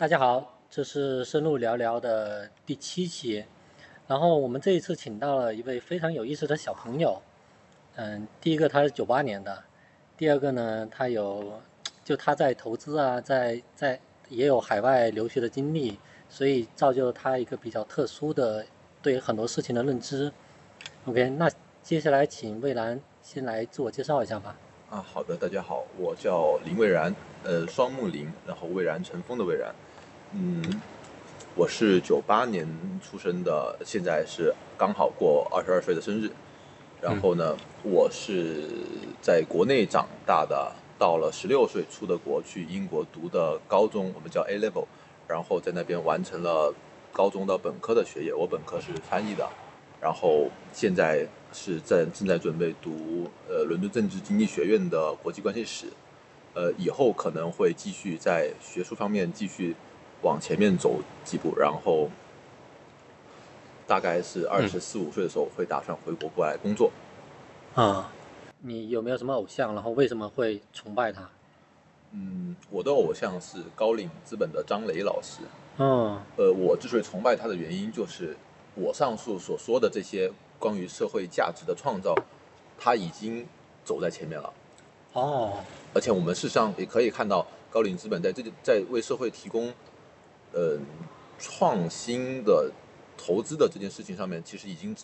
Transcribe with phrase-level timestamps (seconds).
[0.00, 3.44] 大家好，这是深入聊聊的第七期。
[4.06, 7.20] 然后我们这一次请到了一位非常有意思的小朋友。
[7.96, 9.62] 嗯，第一个他是九八年的，
[10.16, 11.60] 第二个呢，他有
[12.02, 14.00] 就他在投资啊，在在
[14.30, 15.98] 也有海外留学的经历，
[16.30, 18.64] 所以造就了他一个比较特殊的
[19.02, 20.32] 对很多事情的认知。
[21.04, 21.50] OK，那
[21.82, 24.56] 接下来请蔚然先来自我介绍一下吧。
[24.88, 27.14] 啊，好的，大家好，我叫林蔚然，
[27.44, 29.72] 呃，双木林，然后蔚然成风的蔚然，
[30.32, 30.62] 嗯，
[31.56, 32.64] 我是九八年
[33.02, 36.30] 出生的，现在是刚好过二十二岁的生日，
[37.00, 38.64] 然后呢，我是
[39.20, 44.86] 在国内长大的，到了十六岁出的国去英国读的高中，我们叫 A level，
[45.26, 46.72] 然后在那边完成了
[47.12, 49.48] 高中的本科的学业，我本科是翻译的，
[50.00, 51.26] 然后现在。
[51.52, 55.86] 是在正在准备读呃伦敦政治经济学院的国际关系史，
[56.54, 59.74] 呃以后可能会继续在学术方面继续
[60.22, 62.08] 往前面走几步，然后
[63.86, 66.90] 大概是二十四五岁的时候会打算回国过来工作。
[67.74, 68.12] 啊，
[68.60, 69.74] 你有没有什么偶像？
[69.74, 71.28] 然后为什么会崇拜他？
[72.12, 75.42] 嗯，我的偶像是高瓴资本的张磊老师。
[75.78, 78.36] 嗯，呃，我之所以崇拜他的原因就是
[78.74, 80.32] 我上述所说的这些。
[80.60, 82.14] 关于社会价值的创造，
[82.78, 83.46] 他已经
[83.82, 84.52] 走在前面了。
[85.14, 85.54] 哦，
[85.94, 89.72] 而且我们事实上也可以看到，高瓴资本在这在为社会提供，
[90.52, 90.78] 呃，
[91.38, 92.70] 创新的
[93.16, 94.94] 投资的这件事情上面，其实已经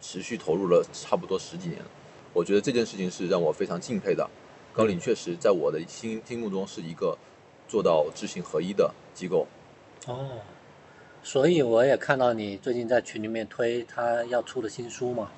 [0.00, 1.86] 持续投入了差不多十几年了。
[2.32, 4.28] 我觉得这件事情是让我非常敬佩的。
[4.72, 7.16] 高瓴确实在我的心心目中是一个
[7.66, 9.46] 做到知行合一的机构。
[10.06, 10.28] 哦。
[11.20, 15.28] 所以我也看到你最近在群里面推他要出的新书嘛。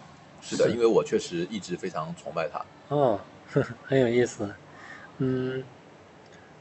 [0.42, 2.65] 是的，因为我确实一直非常崇拜他。
[2.94, 3.19] 哦，
[3.84, 4.48] 很有意思。
[5.19, 5.65] 嗯，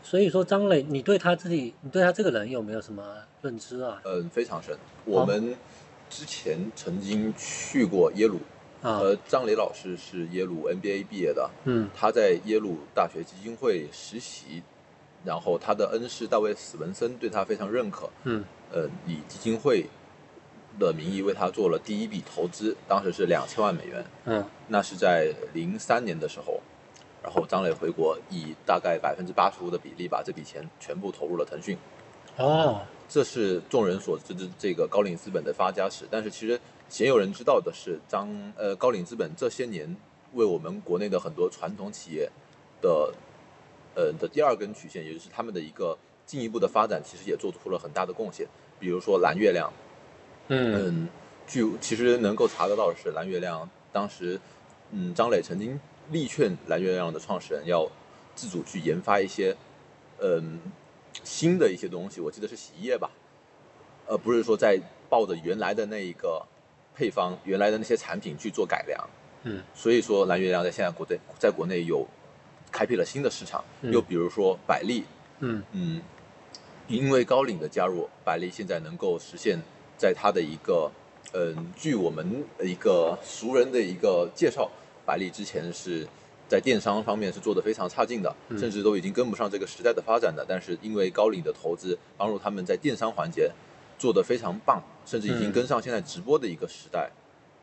[0.10, 3.04] 所以说张磊，你对他自己，你对他这个人有没有什么
[3.44, 4.02] 认知啊？
[4.04, 4.76] 嗯，非常深。
[5.06, 5.56] 我们
[6.10, 8.40] 之前曾经去过耶鲁，
[8.82, 11.48] 呃，张磊老师是耶鲁 NBA 毕业的。
[11.66, 11.88] 嗯。
[11.96, 14.64] 他在耶鲁大学基金会实习，
[15.24, 18.10] 然后他的恩师大卫·史文森对他非常认可。
[18.24, 18.44] 嗯。
[18.72, 19.86] 呃，以基金会
[20.80, 24.04] 的名义为他做了第一笔投资，当时是两千万美元。
[24.26, 26.60] 嗯，那是在零三年的时候，
[27.30, 31.78] 然后张磊回国，以大概百分之八十五的比例把这笔钱全部投入了腾讯。
[32.38, 36.06] 哦，这是众人所知的这个高瓴资本的发家史。
[36.10, 39.96] 但是其实鲜有人知道的是，张呃高瓴资本这些年
[40.34, 42.28] 为我们国内的很多传统企业
[42.82, 43.14] 的
[43.94, 45.96] 呃的第二根曲线，也就是他们的一个。
[46.26, 48.46] 进一步的发展其实也做出了很大的贡献，
[48.80, 49.74] 比如说蓝月亮，
[50.50, 51.10] 嗯，
[51.48, 54.40] 据其实能够查得到的是，蓝月亮当时，
[54.92, 55.80] 嗯，张磊曾经
[56.12, 57.90] 力劝蓝月亮的创始人要
[58.36, 59.56] 自主去研发一些，
[60.20, 60.60] 嗯，
[61.24, 63.10] 新的一些东西，我记得是洗衣液吧，
[64.08, 66.46] 而不是说在抱着原来的那一个
[66.96, 69.10] 配方、原来的那些产品去做改良，
[69.44, 72.06] 嗯，所以说蓝月亮在现在国内在国内有
[72.72, 75.04] 开辟了新的市场，又比如说百利，
[75.40, 75.64] 嗯。
[75.72, 76.02] 嗯。
[76.88, 79.62] 因为高瓴的加入，百利现在能够实现，
[79.96, 80.92] 在它的一个，
[81.34, 84.68] 嗯，据我们一个熟人的一个介绍，
[85.10, 86.08] 百利之前是
[86.48, 90.46] 在电商方面是做的非常差劲的，甚至都已经跟不上这个时代的发展的。
[90.48, 93.52] 但是因为高瓴的投资，帮助他们在电商环节
[93.98, 97.10] 做的非常棒，甚至已经跟上现在直播的一个时代。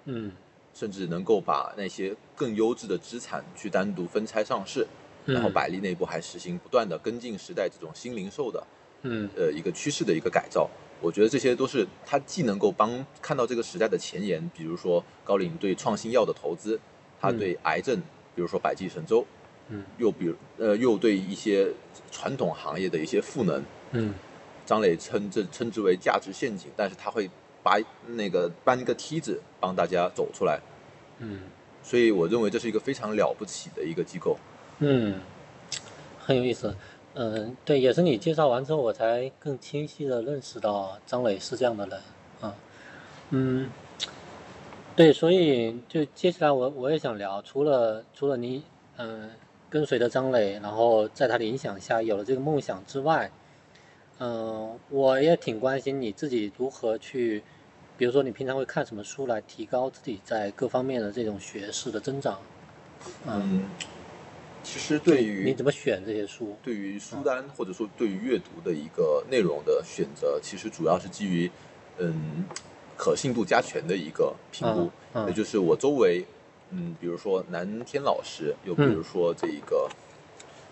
[0.06, 0.32] 嗯，
[0.74, 4.84] 甚至能够把那些更优质的资产去单独分拆上市，
[5.24, 8.66] 然后百利内部还实行不断的跟进时代这种新零售的。
[9.02, 10.68] 嗯，呃，一个趋势的一个改造，
[11.00, 16.80] 我觉得这些都是它既能够帮看到这个时代的前沿，比如说高瓴对创新药的投资，
[17.21, 17.97] 他对癌症，
[18.34, 19.25] 比如说百济神州，
[19.69, 21.69] 嗯，又比如呃，又对一些
[22.10, 23.62] 传统行业的一些赋能，
[23.93, 24.15] 嗯，
[24.65, 27.28] 张磊称这称之为价值陷阱，但是他会
[27.62, 30.60] 把那个搬一个梯子帮大家走出来，
[31.19, 31.41] 嗯，
[31.82, 34.38] 所以我认为这是一个非常了不起的一个机构，
[34.78, 35.21] 嗯，
[36.19, 36.75] 很有意思。
[37.19, 41.99] 嗯，对，也是你介绍完之后，我才更清晰的认识到张磊是这样的人
[42.43, 42.55] 啊。
[43.31, 43.70] 嗯，
[44.96, 48.62] 对，所以就接下来我我也想聊，除了除了你
[48.96, 49.31] 嗯
[49.69, 53.31] 跟随着张磊，然后在他的影响下有了这个梦想之外，
[54.19, 57.43] 嗯，我也挺关心你自己如何去，
[57.98, 62.40] 比如说你平常会看什么书来提高自己在各方面的这种学识的增长，
[63.26, 63.64] 嗯。
[64.62, 71.49] 其实对于你怎么选这些书，对于书单或者说对于阅读的一个内容的选择，其实主要是基于
[71.99, 72.44] 嗯
[72.96, 74.90] 可信度加权的一个评估，
[75.26, 76.25] 也就是我周围
[76.70, 79.88] 嗯，比如说南天老师，又比如说这一个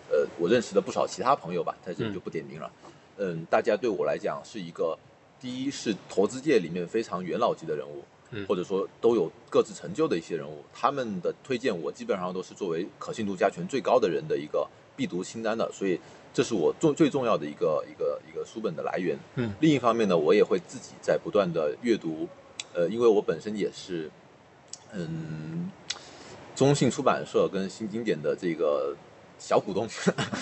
[0.09, 2.71] 呃，我认识的不少其他朋友吧，在这里就不点名了。
[3.17, 4.97] 嗯，大家对我来讲是一个，
[5.39, 8.45] 第一是投资界里面非常元老级的人物，嗯。
[8.45, 14.67] 或者说都有各自成就的一些人物，他们的推荐我基本上都是作为可信度加权最高的人的一个
[14.97, 15.99] 必读清单的，所以
[16.35, 19.17] 这是我重最重要的一个一个一个书本的来源。
[19.35, 22.27] 嗯另一方面呢，我也会自己在不断的阅读，
[22.73, 24.11] 呃，因为我本身也是，
[24.91, 25.71] 嗯，
[26.53, 28.93] 中信出版社跟新经典的这个
[29.39, 29.87] 小股东。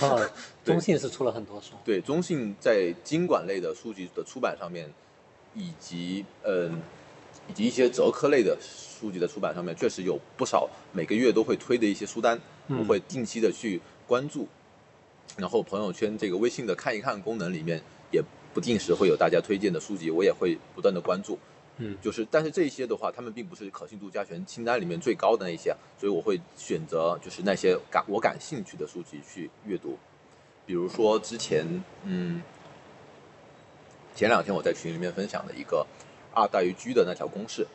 [0.65, 4.91] 中信是出了很多书，对，中信在经管类的书籍的出版上面，
[5.53, 6.81] 以及嗯，
[7.47, 12.39] 以及一些哲科类的书籍的出版上面，确实有不少每个月都会推的一些书单，
[12.69, 14.47] 嗯我会定期的去关注。
[15.37, 17.81] 然后朋友圈这个微信的看一看功能里面，
[18.11, 21.37] 也不定时会有大家推荐的书籍，我也会不断的关注。
[21.77, 29.97] 嗯就是，但是这些的话，他们并不是可信度加权清单里面最高的那些，啊所以我会选择就是那些感我感兴趣的书籍去阅读。
[30.67, 31.65] 比如说之前，
[32.03, 32.43] 嗯，
[34.15, 35.83] 前两天我在群里面分享的一个
[36.35, 37.65] R 大于 G 的那条公式，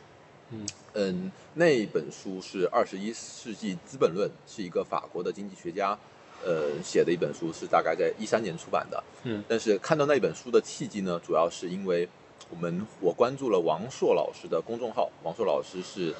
[0.51, 5.99] 嗯嗯，那本书是《二十一世纪资本论》，是一个法国的经济学家，
[6.45, 9.03] 呃写的一本书，是大概在一三年出版的。
[9.23, 12.07] 嗯但是看到那本书的契机呢，主要是因为
[12.49, 16.13] 我们我关注了王朔老师的公众号，王朔老师是，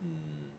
[0.00, 0.52] 嗯，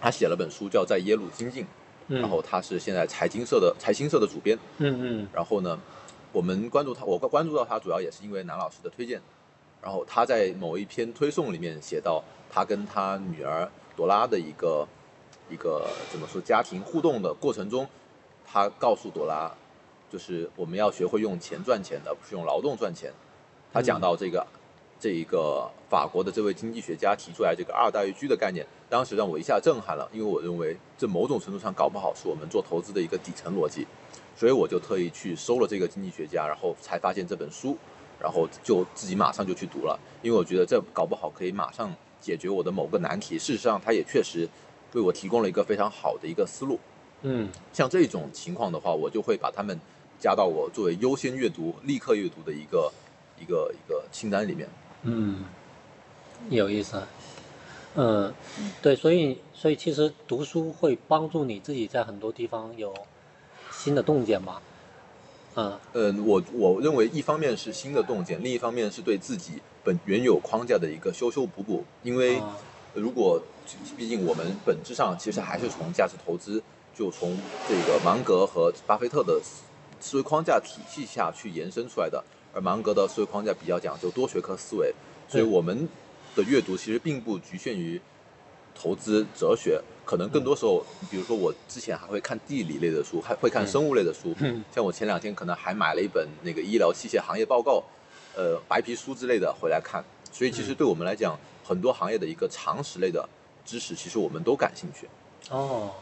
[0.00, 1.64] 他写了本书叫《在耶鲁精进》，
[2.08, 5.78] 嗯，然后他是现在财经社的财新社的主编，嗯嗯然后呢，
[6.32, 9.20] 我们关注他，我关注到他主要也是因为南老师的推荐。
[9.82, 14.86] 然后他在某一篇推送里面写到，他跟他女儿朵拉的一个
[15.50, 17.84] 一个怎么说家庭互动的过程中，
[18.52, 19.50] 他告诉朵拉，
[20.10, 23.10] 就是我们要学会用钱赚钱的，不是用劳动赚钱。
[23.72, 24.46] 他讲到这个、
[25.00, 33.86] 这一个法国的这位经济学家提出来这个二大于居的概念，当时让我一下震撼了，因为我认为这某种程度上搞不好是我们做投资的一个底层逻辑，
[34.36, 37.74] 所以我就特意去搜了这个经济学家，然后才发现这本书，
[38.20, 41.90] 然后就自己马上就去读了，因为我觉得这搞不好可以马上
[42.20, 43.38] 解决我的某个难题。
[43.38, 44.46] 事实上，他也确实
[44.92, 46.78] 为我提供了一个非常好的一个思路。
[47.22, 49.78] 嗯像这种情况的话，我就会把他们
[50.20, 52.92] 加到我作为优先阅读、立刻阅读的一个
[53.40, 54.68] 一个一个清单里面。
[55.02, 55.44] 嗯，
[56.50, 57.02] 有意思。
[57.94, 58.32] 嗯，
[58.80, 62.94] 对，所以所以其实读书会帮助你自己在很多地方有
[63.70, 64.62] 新的洞见吧。
[65.54, 71.84] 嗯嗯，我我认为一方面是新的洞见，另一方面是对自己本原有框架的一个修修补补。
[72.02, 72.56] 因为啊
[72.94, 73.42] 如果
[73.96, 76.62] 毕竟我们本质上其实还是从价值投资，
[76.94, 77.36] 就从
[77.68, 79.62] 这个芒格和巴菲特的思
[80.00, 82.22] 思维框架体系下去延伸出来的，
[82.52, 84.92] 而芒格的思维框架比较讲究多学科思维，
[85.28, 85.88] 所以我们
[86.34, 88.00] 的阅读其实并不局限于
[88.74, 93.66] 投资哲学，可能更多时候，比如说我之前还会看地理类的书，还会看嗯。
[93.66, 94.64] 生物类的书，嗯。
[94.74, 97.82] 像我前两天可能还买了一本那个医疗器械行业报告，
[98.34, 100.02] 呃，白皮书之类的回来看。
[100.32, 103.28] 所以其实对我们来讲，很多行业的一个常识类的
[103.64, 105.06] 知识，其实我们都感兴趣。
[105.50, 105.92] 哦，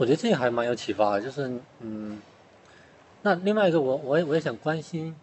[0.00, 2.18] 我觉得这个还蛮有启发的，就是嗯，
[3.20, 5.14] 那另外一个我我也我也想关心，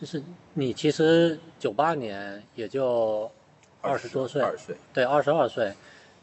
[0.00, 0.22] 就是
[0.54, 3.28] 你其实九八年也就
[3.80, 5.74] 二十多岁，二十岁，对，二十二岁，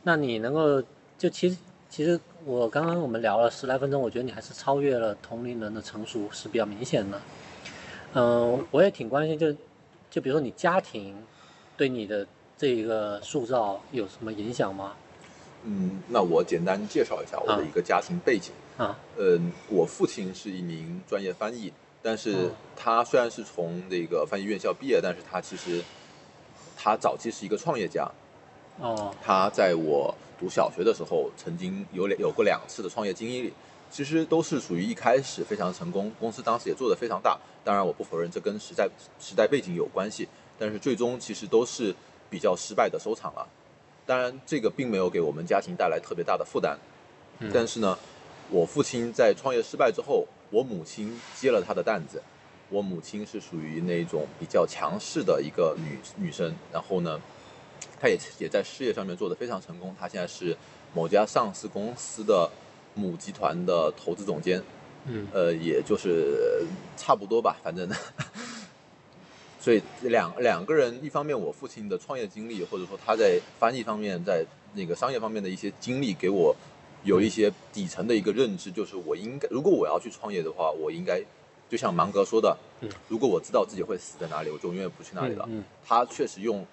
[0.03, 0.81] 那你能够
[1.17, 1.57] 就其实
[1.89, 7.19] 其实我刚刚我们聊了十来分钟，我觉得你还是超越了同龄人的成熟是比较明显的。
[8.13, 9.51] 嗯、我也挺关心，就
[10.09, 11.13] 就比如说你家庭
[11.75, 12.25] 对你的
[12.57, 14.95] 这一个塑造有什么影响吗？
[15.69, 18.53] 嗯，那我简单介绍一下我的一个家庭背景。
[18.77, 25.83] 啊，嗯，我父亲是一名专业翻译，但是哦他虽然是从那个翻译院校毕业，但是他其实
[26.77, 28.09] 他早期是一个创业家。
[28.79, 33.51] 哦，他在我读小学的时候，曾经有两有过两次的创业经历，
[33.89, 37.37] 其实都是属于一开始非常成功，公司当时也做得非常大。
[37.65, 38.87] 当然，我不否认这跟时代
[39.19, 41.93] 时代背景有关系，但是最终其实都是
[42.29, 43.47] 比较失败的收场了。
[44.07, 46.77] 当然，这个并没有给我们家庭带来特别大的负担，
[47.39, 47.99] 嗯但是呢，
[48.49, 52.23] 我父亲在创业失败之后，我母亲接了他的担子。
[52.69, 57.17] 我母亲是属于那种比较强势的一个女女生，然后呢，
[57.97, 59.95] 她也也在事业上面做得非常成功。
[59.97, 60.55] 她现在是
[60.93, 62.49] 某家上市公司的
[62.93, 64.61] 母集团的投资总监，
[65.05, 66.65] 嗯呃，也就是
[66.97, 67.89] 差不多吧，反正。
[69.59, 76.55] 所以两两个人，一方面我父亲的创业经历，或者说他在翻译方面，在那个商业方面的一些经历，给我
[77.03, 81.21] 有一些底层的一个认知，就是我应该，如果我要去创业的话，我应该
[81.69, 85.45] 就像芒格说的嗯，如果我知道自己会死在哪里，我就永远不去那里了。
[85.49, 86.65] 嗯他确实用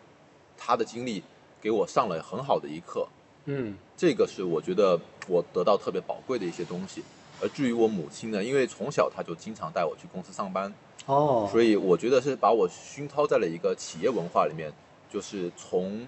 [0.57, 1.23] 他的经历
[1.61, 3.09] 给我上了很好的一课，
[3.47, 7.03] 嗯这个是我觉得我得到特别宝贵的一些东西。
[7.41, 10.73] 而至于我母亲呢，因为从小她就经常带我去公司上班，
[11.07, 14.73] 哦，所以我觉得是把我熏陶在了一个企业文化里面，
[15.13, 16.07] 就是从，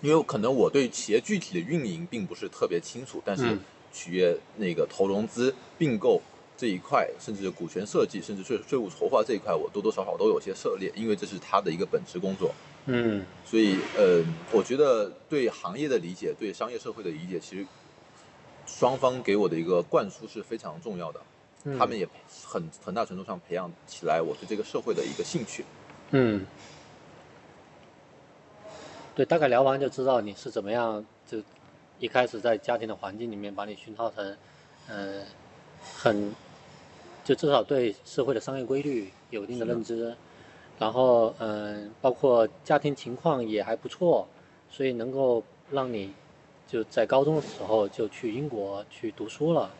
[0.00, 3.60] 因为可能我对企业具体的运营并不是特别清楚，但是嗯
[3.92, 6.20] 企业那个投融资、并购
[6.56, 12.52] 这一块，甚至股权设计，甚至税税务筹划这一块，我多多少少都有些涉猎，因为这是他的一个本职工作。
[12.86, 17.64] 嗯所以，呃，我觉得对行业的理解，对商业社会的理解，其实
[18.66, 21.20] 双方给我的一个灌输是非常重要的。
[21.64, 22.08] 嗯，他们也
[22.44, 25.64] 很很大程度上培养起来我对这个社会的一个兴趣。
[26.10, 26.46] 嗯，
[29.14, 31.42] 对，大概聊完就知道你是怎么样，就
[31.98, 34.36] 一开始在家庭的环境里面把你熏陶成，
[34.86, 35.22] 呃，
[35.96, 36.32] 很，
[37.24, 40.16] 就至少对社会的商业规律有一定的认知，
[40.78, 44.26] 然后嗯、包括家庭情况也还不错，
[44.70, 46.14] 所以能够让你
[46.68, 49.70] 就在高中的时候就去英国去读书了。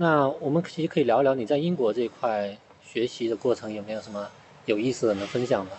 [0.00, 4.28] 那我们其实可以聊一聊你在英国这一块学习的过程有没有什么
[4.66, 5.72] 有意思的能分享的？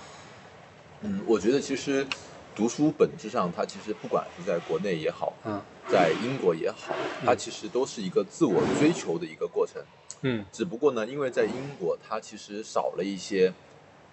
[1.03, 2.05] 嗯，我觉得其实
[2.53, 6.93] 读书本质上，它其实不管是在国内也好，嗯在英国也好，
[7.25, 9.81] 它其实都是一个自我追求的一个过程。
[10.23, 13.53] 嗯只不过呢，因为在英国，它其实少了一些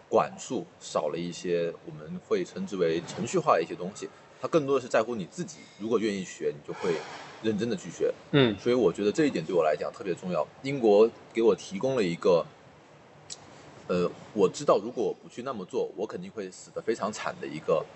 [0.09, 4.09] 管束，少了一些我们会称之为程序化的一些东西，
[4.41, 5.57] 它更多的是在乎你自己。
[5.81, 6.95] 如果愿意学，你就会
[7.47, 8.13] 认真的去学。
[8.33, 10.47] 嗯所以我觉得这一点对我来讲特别重要。
[10.63, 12.45] 英国给我提供了一个，
[13.87, 17.87] 呃，我知道如果我不去那么做，我肯定会死得非常惨的一个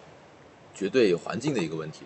[0.72, 2.04] 绝对环境的一个问题。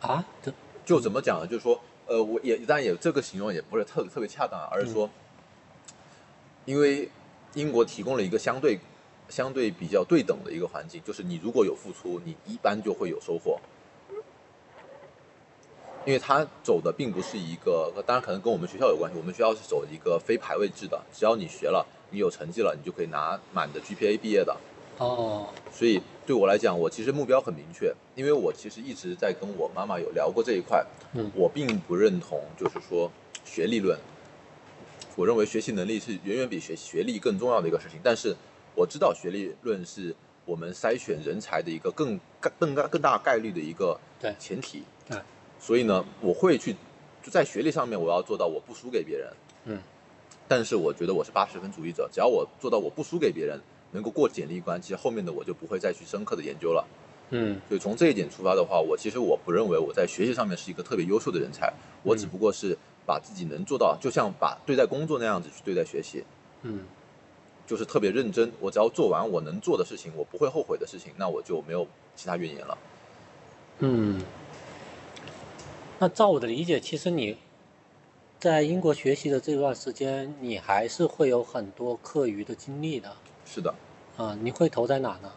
[0.00, 0.52] 啊，这
[0.84, 1.46] 就怎么讲呢？
[1.46, 5.08] 就是说，呃，我也当然也这个形容也不是特特别恰当啊，而是说，
[6.64, 7.08] 因为
[7.54, 8.78] 英国提供了一个相对
[9.28, 13.60] 相对比较对等的一个环境，就是你如果有付出，你一般就会有收获。
[16.06, 19.18] 因为他走的并不是一个，当然可能跟我们学校有关系。
[19.18, 24.56] 我们学校是走一个非排位制的，只要你学了，你有成绩了，你就可以拿满的 GPA 毕业的。
[24.98, 30.84] 哦，所以对我来讲，我其实目标很明确，因为我其实一直在跟我妈妈有聊过这一块。
[31.12, 33.10] 嗯我并不认同，就是说
[33.44, 33.98] 学历论。
[35.16, 38.34] 我认为学习能力是远远比学学历更重要的一个事情，但是
[38.74, 40.14] 我知道学历论是
[40.44, 44.82] 我们筛选人才的一个更更更更大概率的一个对前提。
[45.08, 45.18] 对
[45.60, 46.74] 所以呢，我会去
[47.22, 49.28] 就在学历上面，我要做到我不输给别人。
[49.66, 49.78] 嗯
[50.48, 53.60] 但是我觉得我是八十分主义者，只要我做到我不输给别人，
[53.92, 56.84] 能够过简历关，其实后面的我就不会再去深刻的研究了。
[57.32, 62.76] 嗯所以从这一点出发的话，我其实我不认为我在学习上面是一个特别优秀的人才，我只不过是
[63.06, 66.24] 把自己能做到，就像把对待工作那样子去对待学习，
[66.62, 66.80] 嗯
[67.64, 68.50] 就是特别认真。
[68.58, 71.86] 我只要做完我能做的事情，我不会后悔的事情，那我就没有
[72.16, 72.78] 其他怨言了。
[73.78, 74.20] 嗯。
[76.02, 77.36] 那照我的理解，其实你
[78.38, 83.14] 在英国学习的这段时间，你还是会有很多课余的经历的
[83.44, 83.74] 是的，
[84.16, 84.34] 啊。
[84.40, 85.30] 你会投在哪呢？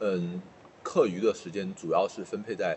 [0.00, 0.42] 嗯，
[0.82, 2.76] 课余的时间主要是分配在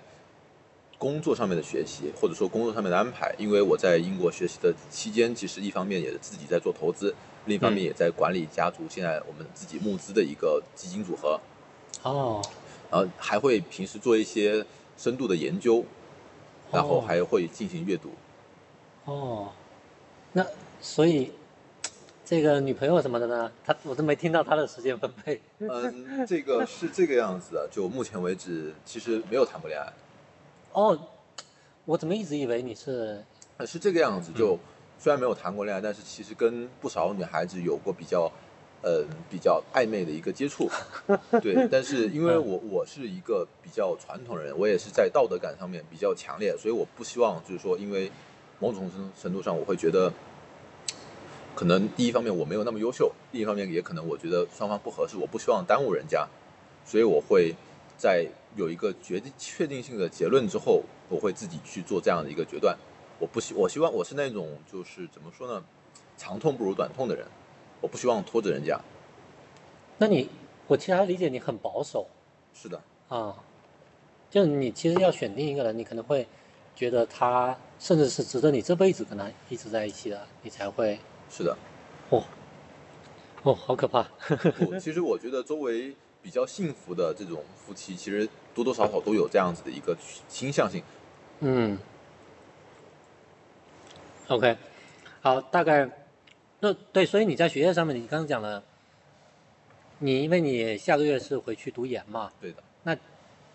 [1.00, 3.34] 工作上面的学习，或者说工作上面的安排。
[3.40, 11.40] 因为我在英国学习的期间，其实一方面也是自己在做投资，另一方面嗯也在管理家族现在我们自己募资的一个基金组合。
[12.04, 12.40] 哦，
[12.92, 14.64] 然后还会平时做一些
[14.96, 15.84] 深度的研究，
[16.72, 18.10] 然后哦还会进行阅读。
[19.06, 19.52] 哦，
[20.34, 20.46] 那
[20.80, 21.32] 所以
[22.24, 23.52] 这个女朋友什么的呢？
[23.66, 25.42] 她我都没听到她的时间分配。
[25.60, 29.94] 嗯，这个是这个样子的，就目前为止其实没有谈过恋爱，
[30.74, 30.98] 哦，
[31.86, 33.24] 我怎么一直以为你是
[33.58, 34.32] 呃是这个样子。
[34.32, 34.60] 就嗯
[35.02, 38.32] 虽然没有谈过恋爱，但是其实跟不少女孩子有过比较，
[38.82, 40.70] 呃，比较暧昧的一个接触。
[41.42, 48.12] 对，但是因为我我是一个比较传统的人，我也是在道德感上面比较强烈，所以我不希望就是说，因为
[48.60, 50.12] 某种程程度上，我会觉得。
[51.54, 56.26] 可能第一方面我没有那么优秀，另一方面也可能我觉得双方不合适，我不希望耽误人家，
[56.86, 57.54] 所以我会
[57.98, 62.76] 在有一个决定确定性的结论之后，我会自己去做这样的一个决断。
[63.20, 65.62] 我不希我希望我是那种就是怎么说呢，
[66.18, 67.28] 长痛不如短痛的人，
[67.82, 68.80] 我不希望拖着人家。
[69.98, 70.30] 那你
[70.68, 72.08] 我其他理解你很保守
[72.54, 73.36] 是的，啊，
[74.30, 76.28] 就你其实要选定一个人，你可能会
[76.76, 80.98] 觉得他甚至是值得你这辈子跟他一直在一起的，你才会
[81.30, 81.58] 是的。
[82.10, 82.24] 哦
[83.44, 84.04] 哦，好可怕。
[84.58, 89.98] 不，其实我觉得周围比较幸福的这种夫妻，其实多多少少都有这样子的一个
[90.30, 90.84] 倾向性。
[91.40, 91.78] 嗯
[94.28, 94.56] ，OK，
[95.22, 95.90] 好，大概
[96.62, 98.64] 那对，所以你在学业上面，你刚刚讲了，
[100.00, 102.64] 你因为你下个月是回去读研嘛，对的。
[102.84, 102.96] 那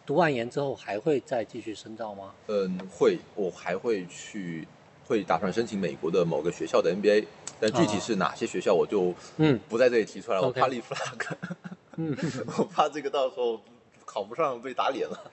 [0.05, 2.35] 读完研之后还会再继续深造吗？
[2.49, 4.67] 嗯，会，我还会去
[5.07, 7.27] 会打算申请美国的某个学校的 NBA，
[7.61, 11.37] 但具体是哪些学校我就嗯不在这里提出来，我 OK 怕立 flag，
[11.97, 12.17] 嗯
[12.59, 13.61] 我怕这个到时候
[14.05, 15.31] 考不上被打脸了。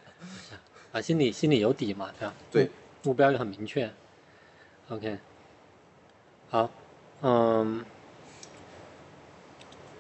[0.92, 2.34] 啊，心里心里有底嘛，对吧？
[2.52, 2.70] 对目，
[3.06, 3.92] 目标也很明确。
[4.90, 5.18] OK，
[6.50, 6.70] 好，
[7.26, 7.84] 嗯，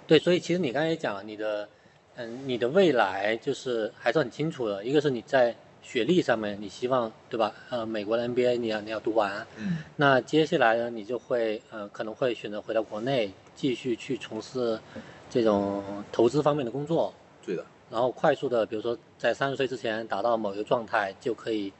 [0.06, 1.70] 对，所以其实你刚才也讲了，你的，
[2.15, 4.84] 嗯，你的未来就是还是很清楚的。
[4.84, 7.53] 一个是你在学历上面，你希望对吧？
[7.70, 14.77] 呃，美国的 NBA 你要你要读完，嗯，那接下来呢，你就会呃可能会选择回到国内，继续去从事
[15.30, 17.13] 这种投资方面的工作。
[17.46, 21.72] 对的，然后快速的，比如说在三十岁之前达到某一个状态，就可以。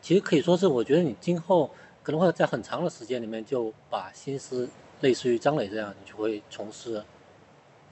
[0.00, 1.68] 其实可以说是，我觉得你今后
[2.06, 4.68] 可能会在很长的时间里面就把心思
[5.00, 7.02] 类似于张磊这样，你就会从事。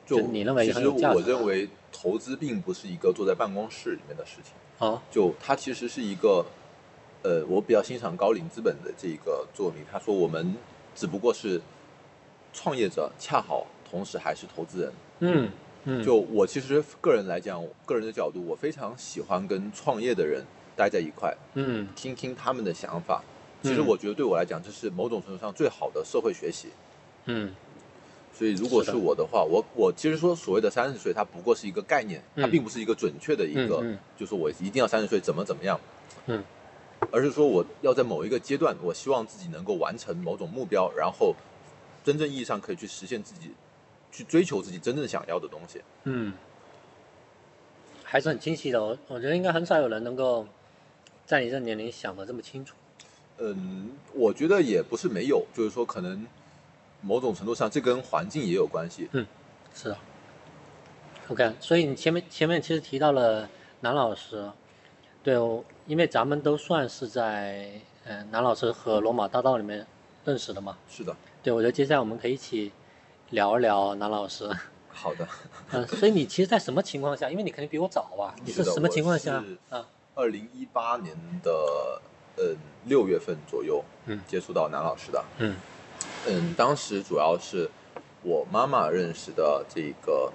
[0.06, 6.46] 就就你认为其实很有价值的我认为投资并不是一个坐在办公室里面的事情，啊，就它其实是一个，
[7.24, 10.54] 呃，我比较欣赏高瓴资本的这个作品，他说我们
[10.94, 11.60] 只不过是
[12.52, 14.92] 创业者，恰好同时还是投资人。
[15.18, 15.50] 嗯
[15.86, 20.44] 嗯，就我其实个人来讲，个人的角度，我非常喜欢跟创业的人
[20.76, 23.24] 待在一块，嗯听听他们的想法。
[23.64, 26.68] 其实嗯我觉得对我来讲，这是某种程度上最好的社会学习。
[27.24, 27.52] 嗯
[28.36, 33.82] 所以如果是我的话，我我其实说所谓的三十岁，它不过是一个概念，它嗯并不是一个准确的一个，
[34.18, 35.80] 就是我一定要三十岁怎么怎么样，
[36.26, 36.44] 嗯
[37.10, 41.34] 而是说我要在某一个阶段，我希望自己能够完成某种目标，然后
[42.04, 43.52] 真正意义上可以去实现自己，
[44.12, 45.80] 去追求自己真正想要的东西。
[46.04, 46.32] 嗯，
[48.02, 48.82] 还是很清晰的。
[48.82, 50.46] 我我觉得应该很少有人能够
[51.24, 52.74] 在你这年龄想的这么清楚。
[53.38, 56.26] 嗯，我觉得也不是没有，就是说可能
[57.00, 59.08] 某种程度上这跟环境也有关系。
[59.12, 59.26] 嗯
[59.74, 59.98] 是的。
[61.28, 63.48] OK，所以你前面前面其实提到了
[63.80, 64.50] 南老师，
[65.22, 67.70] 对，我因为咱们都算是在
[68.04, 69.86] 呃南老师和罗马大道里面
[70.24, 70.76] 认识的嘛。
[70.88, 72.70] 是的，对，我觉得接下来我们可以一起
[73.30, 74.48] 聊一聊南老师。
[74.88, 75.26] 好的。
[75.72, 77.28] 嗯、所以你其实，在什么情况下？
[77.30, 79.42] 因为你肯定比我早吧，你是什么情况下？
[80.14, 82.00] 二零一八年的
[82.36, 82.54] 呃
[82.86, 85.24] 六月份左右，嗯接触到南老师的。
[85.38, 85.56] 嗯
[86.26, 87.70] 嗯，当时主要是
[88.22, 90.32] 我妈妈认识的这个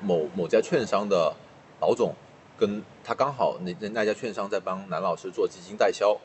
[0.00, 1.34] 某某家券商的
[1.80, 2.14] 老总，
[2.58, 6.18] 跟他刚好那那那家券商在帮南老师做基金代销，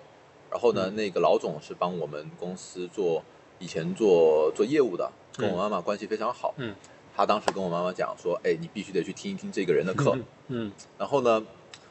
[0.49, 3.23] 然后呢，嗯那个老总是帮我们公司做
[3.59, 6.53] 以前做做业务的，跟我妈妈关系非常好。
[6.57, 6.73] 嗯
[7.13, 10.17] 他当时跟我妈妈讲说，哎，你必须得去听一听这个人的课。
[10.47, 11.43] 嗯然后呢，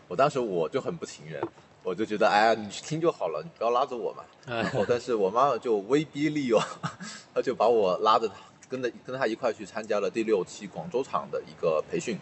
[0.09, 1.39] 我当时我就很不情愿，
[1.83, 4.23] 我就觉得，哎呀，你去听就好了，你不要拉着我嘛。
[4.47, 6.59] 嗯然后，但是我妈妈就威逼利诱，
[7.35, 8.35] 她就把我拉着她，
[8.69, 12.19] 跟着跟她一块去参加了第六期广州场的一个培训。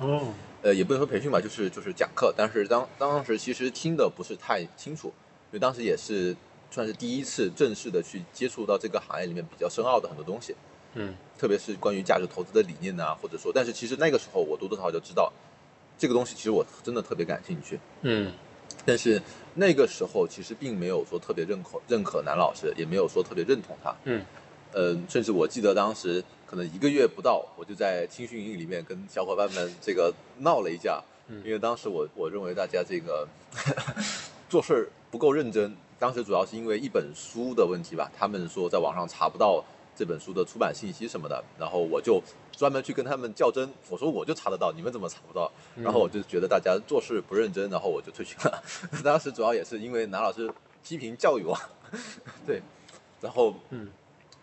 [0.00, 2.34] 哦呃，也不能说培训吧，就是就是讲课。
[2.36, 6.36] 但是当当时其实听的不是太清楚，因为当时也是
[6.70, 10.54] 算是第一次正式的去接触到这个行业里面比较深奥的很多东西。
[10.94, 15.32] 嗯特别是关于价值投资的理念呐、或者说，但是其实那个时候我多多少少就知道，
[15.96, 17.78] 这个东西其实我真的特别感兴趣。
[18.02, 18.32] 嗯
[18.88, 19.20] 但是
[19.52, 23.94] 那个时候其实并没有说特别认可认可南老师，也没有说特别认同他。
[24.04, 24.24] 嗯
[24.72, 33.28] 呃，甚至我记得当时可能一个月不到，我就在青训营里面跟小伙伴们这个闹了一架，嗯因为当时我我认为大家这个
[34.48, 35.76] 做事儿不够认真。
[35.98, 39.62] 当时主要是因为一本书的问题吧，他们说在网上查不到
[39.94, 42.22] 这本书的出版信息什么的，然后我就
[42.58, 45.48] 专门去跟他们较真，我说我就查得到，你们怎么查不到？
[45.76, 48.60] 然后我就觉得大家做事不认真，然后我就退群了。
[49.04, 51.56] 当时主要也是因为南老师批评教育我，
[52.44, 52.60] 对，
[53.20, 53.88] 然后嗯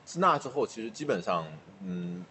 [0.05, 1.45] 自那之后，其实基本上，
[1.83, 2.23] 嗯，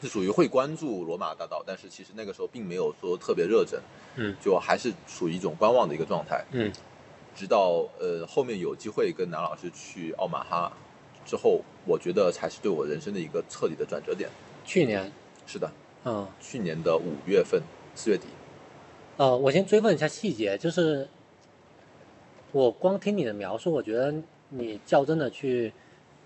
[0.00, 3.78] 是属于会关注罗马大道，但是其实那个时候并没有说特别热忱，
[4.14, 6.42] 嗯就还是处于一种观望的一个状态。
[6.52, 6.72] 嗯
[7.34, 10.72] 直到呃后面有机会跟南老师去奥马哈
[11.26, 14.30] 之后，我觉得才是对我人生的一个彻底的转折点。
[14.66, 15.10] 去年
[15.46, 15.70] 是的，
[16.04, 17.62] 嗯去年的五月份，
[17.94, 18.24] 四月底，
[19.16, 21.08] 呃，我先追问一下细节，就是
[22.50, 24.12] 我光听你的描述，我觉得
[24.48, 25.72] 你较真的去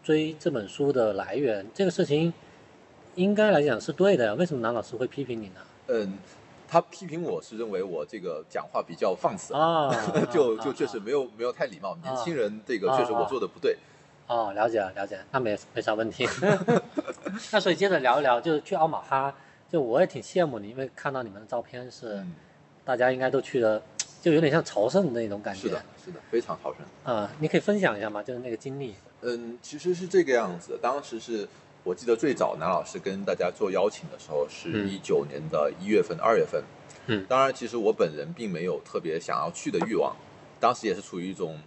[0.03, 2.33] 追这本书的来源，这个事情
[3.15, 4.35] 应该来讲是对的呀。
[4.35, 5.61] 为什么南老师会批评你呢？
[5.89, 6.19] 嗯，
[6.67, 9.91] 他批评我是认为我这个讲话比较放肆， 啊，
[10.33, 13.77] 就啊就确实啊没有没有太礼貌，年轻人这个啊确实我啊做的不对。
[14.31, 16.25] 哦，了解了了解，那没没啥问题。
[17.51, 19.35] 那所以接着聊一聊，就是去奥马哈，
[19.69, 22.33] 就我也挺羡慕你，因为看到你们的照片是、嗯，
[22.85, 23.83] 大家应该都去的，
[24.23, 25.63] 就有点像朝圣的那种感觉。
[25.63, 27.13] 是的，是的，非常朝圣。
[27.13, 28.23] 啊、你可以分享一下吗？
[28.23, 28.95] 就是那个经历。
[29.23, 30.79] 嗯，其实是这个样子。
[30.81, 31.49] 当时是
[31.83, 36.63] 我记得最早南老师跟大家做邀请的时候，是嗯一九年的一月份、二月份。
[37.07, 40.15] 嗯当然，其实我本人并没有特别想要去的欲望，
[40.61, 41.59] 当时也是处于一种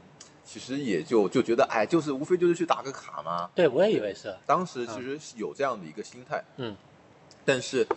[0.46, 3.50] 其实也就就觉得，哎，就是无非就是去打个卡嘛。
[3.56, 4.36] 对，我也以为是。
[4.46, 6.76] 当时其实是有这样的一个心态，嗯，
[7.46, 7.88] 但是，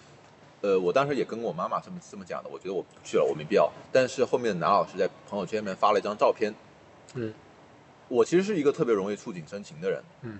[0.60, 3.70] 呃，我当时也跟我妈妈这么这么讲的，我觉得我不去了，我没必要。
[3.92, 6.54] 但是后面南老师在朋友圈里面发了一张照片，
[7.14, 7.34] 嗯，
[8.08, 10.38] 我其实是一个特别容易触景生情的人，嗯，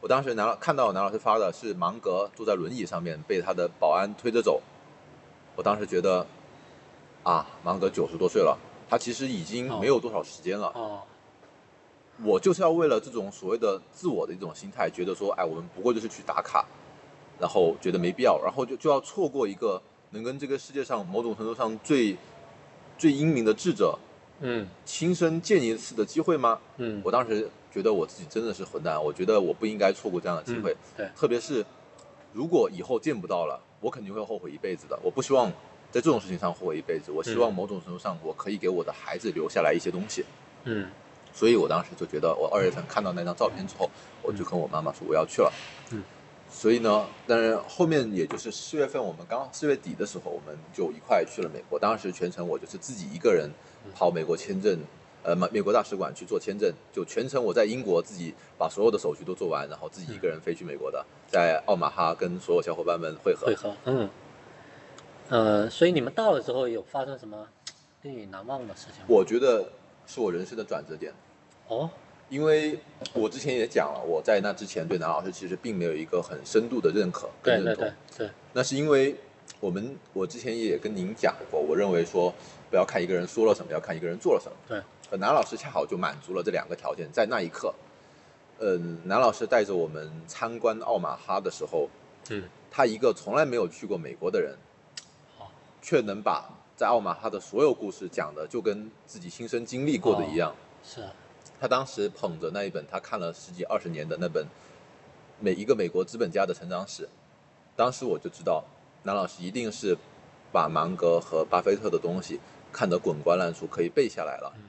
[0.00, 4.62] 我当时南老看到南老师发的是芒格坐在轮椅上面被他的保安推着走，
[5.56, 6.24] 我当时觉得，
[7.24, 8.56] 啊，芒格九十多岁了，
[8.88, 11.02] 他其实已经没有多少时间了，哦，
[12.24, 16.64] 我就是要为了这种所谓的自我的一种心态，觉得说，哎，我们不过就是去打卡，
[17.38, 22.16] 然后觉得没必要，然后就就要错过一个能跟这个世界上某种程度上最
[22.96, 23.96] 最英明的智者
[24.40, 26.58] 嗯亲身见一次的机会吗？
[26.78, 31.64] 嗯，我当时觉得我自己真的是混蛋，我觉得我不应该错过这样的机会，嗯对，特别是
[32.32, 34.98] 如果以后见不到了，我肯定会后悔一辈子的。
[35.04, 35.48] 我不希望
[35.92, 40.24] 在这种事情上后悔一辈子，我希望嗯某种程度上我可以给我的孩子留下来一些东西。
[40.64, 40.88] 嗯
[41.32, 43.90] 所以我当时就觉得，我二月份看到那张照片之后，
[44.22, 45.52] 我就跟我妈妈说我要去了。
[45.92, 46.02] 嗯，
[46.50, 51.78] 所以呢，但是后面也就是四月份，我们刚四月底的时候，我们就一块去了美国。
[51.78, 53.50] 当时全程我就是自己一个人
[53.94, 54.78] 跑美国签证，
[55.22, 63.54] 呃，美美国大使馆去做签证，就全程我在英国自己把所有的手续都做完，然后自己一个人飞去美国的，在奥马哈跟所有小伙伴们会合会。
[63.54, 64.10] 合，嗯，
[65.28, 67.46] 呃，所以你们到了之后有发生什么
[68.02, 69.06] 令你难忘的事情吗？
[69.08, 69.70] 我觉得
[70.08, 71.12] 是我人生的转折点。
[71.68, 71.88] 哦，
[72.30, 72.78] 因为
[73.12, 77.84] 我之前也讲了，我在那之前对南老师其实并没有一个很深度的认可跟认同。
[77.84, 79.14] 对对对对，那是因为
[79.60, 82.34] 我们我之前也跟您讲过，我认为说
[82.70, 84.56] 不要看一个人说了什么，要看一个人做了什么。
[84.66, 87.74] 对，可，南老师恰好就满足了这两个条件，在那一刻，
[88.60, 91.88] 嗯，南老师带着我们参观奥马哈的时候，
[92.30, 94.54] 嗯，他一个从来没有去过美国的人
[95.38, 95.46] 哦，
[95.82, 100.54] 却能把在奥马哈的所有故事讲的就跟自己亲身经历过的一样。
[100.84, 101.02] 是，
[101.60, 104.46] 他当时捧着那一本他看了十几二十年的那本
[105.40, 107.08] 每一个美国资本家的成长史，
[107.74, 108.62] 当时我就知道
[109.02, 109.98] 南老师一定是
[110.52, 112.38] 把芒格和巴菲特的东西
[112.72, 114.62] 看得滚瓜烂熟，可以背下来了，嗯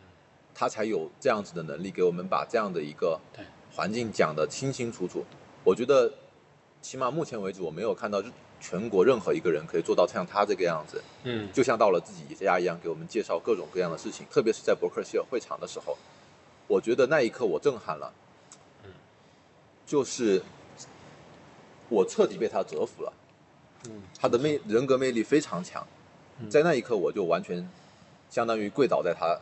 [0.56, 3.46] 他才有这样子的能力给我们把这样的一个对
[3.76, 5.24] 环境讲得清清楚楚。
[5.64, 6.12] 我觉得，
[6.82, 8.22] 起码目前为止我没有看到
[8.60, 11.04] 全国任何一个人可以做到像他这个样子。
[11.24, 11.50] 嗯。
[11.54, 15.98] 就像到了自己家一样，给我们介绍各种各样的事情，特别是在伯克希尔会场的时候，
[16.68, 18.14] 我觉得那一刻我震撼了，
[18.84, 18.92] 嗯。
[19.86, 20.42] 就是
[21.90, 23.14] 我彻底被他折服了，
[23.90, 25.86] 嗯，他的魅人格魅力非常强，
[26.40, 26.50] 嗯。
[26.50, 27.68] 在那一刻我就完全
[28.30, 29.40] 相当于跪倒在他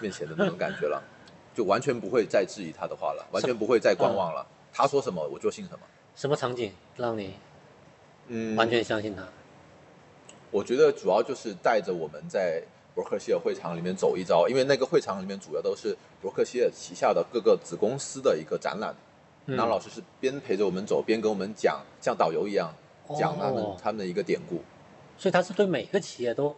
[0.00, 1.02] 面前的那种感觉了，
[1.54, 5.80] 就完全不会再质疑他的话了，完全不会再观望了，他说什么我就信什么，
[6.16, 7.34] 什么场景让你
[8.34, 9.22] 嗯，完全相信他？
[10.50, 12.62] 我觉得主要就是带着我们在
[12.94, 18.94] 伯克希尔会场里面走一遭，因为那个会场里面主要都是伯克希尔旗下的各个子公司的一个展览。
[19.44, 22.72] 嗯那老师是边陪着我们走，边跟我们讲，像导游一样
[23.18, 24.62] 讲他们、哦他们的一个典故。
[25.18, 26.54] 所以他是对每个企业都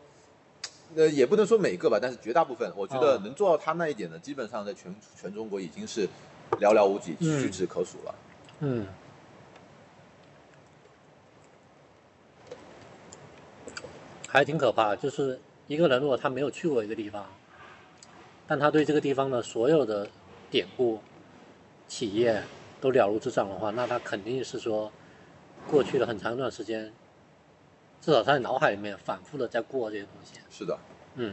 [0.95, 6.07] 呃，也不能说每个吧，但是绝大部分，我觉得哦能做到他那一点的，基本上在全全中国已经是
[6.61, 8.15] 寥寥无几、嗯屈指可数了。
[8.61, 8.87] 嗯，
[14.35, 14.97] 还挺可怕。
[14.97, 17.25] 就是一个人如果他没有去过一个地方，
[18.49, 20.09] 但他对这个地方的所有的
[20.51, 20.99] 典故、
[21.87, 22.43] 企业
[22.81, 24.91] 都了如指掌的话，那他肯定是说，
[25.71, 26.93] 过去了很长一段时间，
[28.01, 30.41] 至少他在脑海里面反复的在过这些东西。
[30.51, 30.77] 是的，
[31.15, 31.33] 嗯，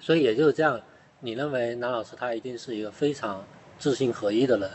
[0.00, 0.80] 所以也就是这样，
[1.20, 3.44] 你认为南老师他一定是一个非常
[3.78, 4.70] 知行合一的人。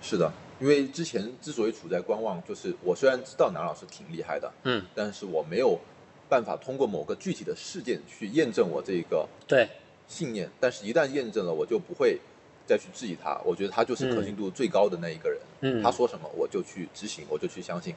[0.00, 5.78] 是的，因为之前之所以处在观望，就是我虽然知道南老师挺厉害的，嗯，但是我没有
[6.28, 9.68] 办法通过某个具体的事件去验证我这个对，
[10.08, 10.50] 信念。
[10.60, 12.18] 但是，一旦验证了，我就不会
[12.66, 13.40] 再去质疑他。
[13.44, 15.38] 我觉得他就是可信度最高的那一个人。
[15.60, 17.94] 嗯，他说什么，我就去执行，我就去相信。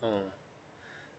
[0.00, 0.30] 嗯，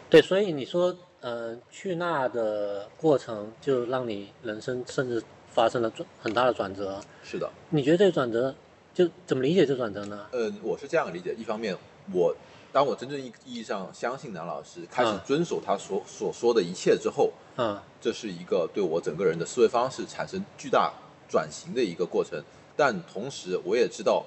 [0.09, 6.99] 对，所以你说，呃，去那的过程就让你人生甚至发生了转很大的转折。
[7.23, 8.53] 是的，你觉得这个转折
[8.93, 10.27] 就怎么理解这转折呢？
[10.33, 11.33] 嗯，我是这样理解。
[11.37, 11.75] 一方面，
[12.13, 12.35] 我
[12.75, 20.91] 当我真正意意义上相信南老师，开始嗯遵守他所所说的一切之后，嗯这是一个对我整个人的思维方式产生巨大
[21.29, 22.43] 转型的一个过程。
[22.75, 24.25] 但同时，我也知道，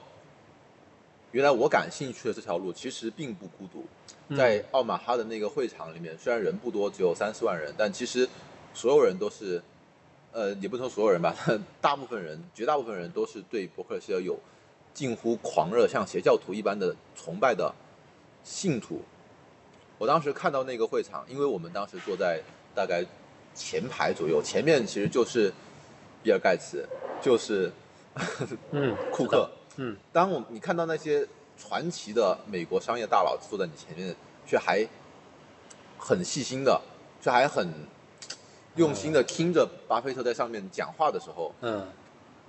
[1.32, 3.84] 原来我感兴趣的这条路其实并不孤独。
[4.28, 8.26] 嗯在奥马哈的那个会场里面，虽然人不多，只有三四万人，但其实
[8.72, 9.62] 所有人都是，
[10.32, 11.36] 呃，也不能说所有人吧，
[11.82, 14.40] 大部分人，绝大部分人都是对伯克希尔有
[14.94, 17.74] 近乎狂热，像邪教徒一般的崇拜的
[18.48, 19.02] 信徒。
[19.98, 22.40] 我当时看到那个会场，因为我们当时坐在
[22.74, 23.04] 大概
[23.54, 25.52] 前排左右，前面其实就是
[26.22, 26.88] 比尔盖茨，
[27.20, 27.70] 就是
[28.72, 29.94] 嗯，库克，嗯。
[30.12, 31.26] 当我你看到那些
[31.58, 34.86] 传奇的美国商业大佬坐在你前面，却还
[35.98, 36.80] 很细心的，
[37.20, 37.68] 却还很
[38.76, 41.86] 用心的听着巴菲特在上面讲话的时候，嗯。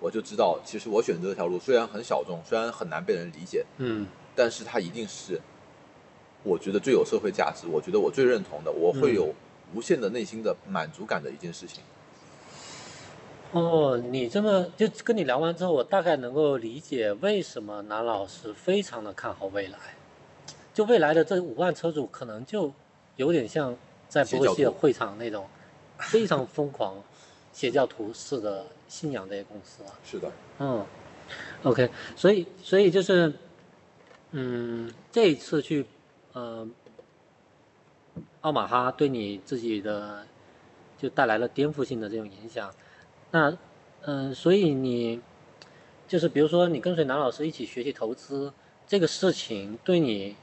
[0.02, 4.08] 我就知道，其实我选择这条路虽然很小众，虽然很难被人理解，嗯。
[4.34, 5.42] 但是它一定是
[6.44, 9.34] 我觉得最有社会价值，我觉得我最认同的，我会有
[9.74, 11.84] 无限的内心的满足感的一件事情。
[13.52, 19.78] 哦，你这么就跟你聊完之后，我大概能够理解为什么南老师非常的看好未来。
[20.72, 22.72] 就未来的这五万车主，可能就
[23.18, 23.76] 有点像
[24.08, 25.46] 在伯克希尔会场那种
[25.98, 27.04] 非常疯狂
[27.52, 29.92] 邪教徒式的信仰这些公司啊。
[30.06, 30.86] 是的，嗯
[31.64, 33.34] ，OK，所以所以就是，
[34.32, 35.86] 嗯，这一次去，
[36.34, 36.68] 呃，
[38.42, 40.26] 奥马哈对你自己的
[40.98, 42.74] 就带来了颠覆性的这种影响。
[43.32, 43.58] 那，
[44.02, 45.22] 嗯、所以你
[46.08, 48.54] 就是比如说你跟随南老师一起学习投资
[48.88, 50.36] 这个事情，对你，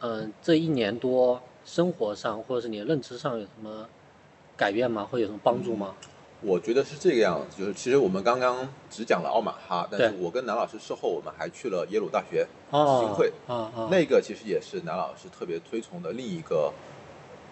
[0.00, 3.88] 嗯、这一年多生活上或者是你的认知上有什么
[4.56, 5.04] 改变吗？
[5.04, 5.94] 会有什么帮助吗？
[6.44, 13.32] 我觉得是这个样子，就是其实我们刚刚只讲了奥马哈，但是我跟南老师事后，我们还去了耶鲁大学基金哦会，，
[13.90, 16.72] 那个其实也是南老师特别推崇的另一个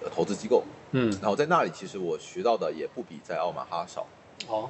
[0.02, 0.62] 呃投资机构。
[0.90, 4.06] 嗯，然后在那里，其实我学到的也不比在奥马哈少。
[4.46, 4.68] 哦，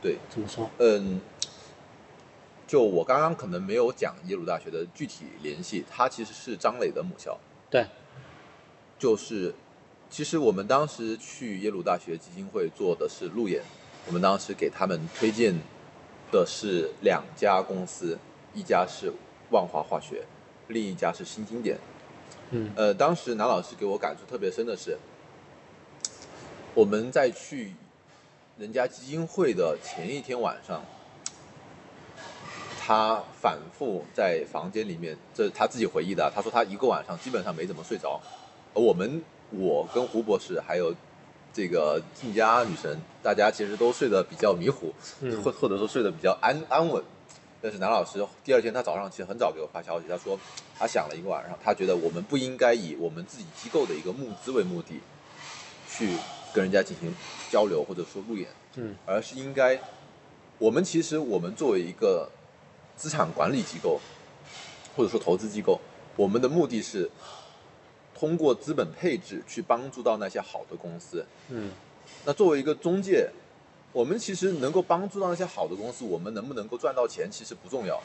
[0.00, 0.70] 对，怎么说？
[0.78, 1.20] 嗯，
[2.68, 7.36] 就我刚刚可能没有讲耶鲁大学的具体联系，它其实是张磊的母校。
[7.68, 7.84] 对，
[8.96, 9.52] 就是
[10.08, 13.62] 其实我们当时去耶鲁大学基金会做的是路演，
[14.06, 15.54] 我们当时给他们推荐
[16.32, 18.18] 的是两家公司，
[18.54, 19.12] 一家是
[19.50, 20.24] 万华化学，
[20.68, 21.78] 另一家是新经典。
[22.50, 24.96] 嗯呃，当时南老师给我感触特别深的是，
[26.74, 27.74] 我们在去
[28.56, 30.82] 人家基金会的前一天晚上，
[32.80, 36.30] 他反复在房间里面，这是他自己回忆的啊。
[36.32, 38.20] 他说他一个晚上基本上没怎么睡着，
[38.72, 40.94] 而我们我跟胡博士还有
[41.52, 47.02] 这个静佳女神，大家其实都睡得比较迷糊，嗯或或者说睡得比较安安稳。
[47.62, 50.38] 但是南老师第二天他早上其实很早给我发消息，他说
[50.78, 55.00] 他想了一个晚上，他觉得我们不应该以我们自己机构的一个募资为目的，
[55.88, 56.10] 去
[56.52, 57.12] 跟人家进行
[57.50, 59.80] 交流或者说路演，嗯而是应该，
[60.58, 62.30] 我们其实我们作为一个
[62.94, 63.98] 资产管理机构，
[64.94, 65.80] 或者说投资机构，
[66.14, 67.10] 我们的目的是
[68.18, 71.24] 通过资本配置去帮助到那些好的公司。
[71.50, 71.70] 嗯
[72.24, 73.28] 那作为一个中介，
[73.92, 78.00] 我们其实能够帮助到那些好的公司，我们能不能够赚到钱其实不重要。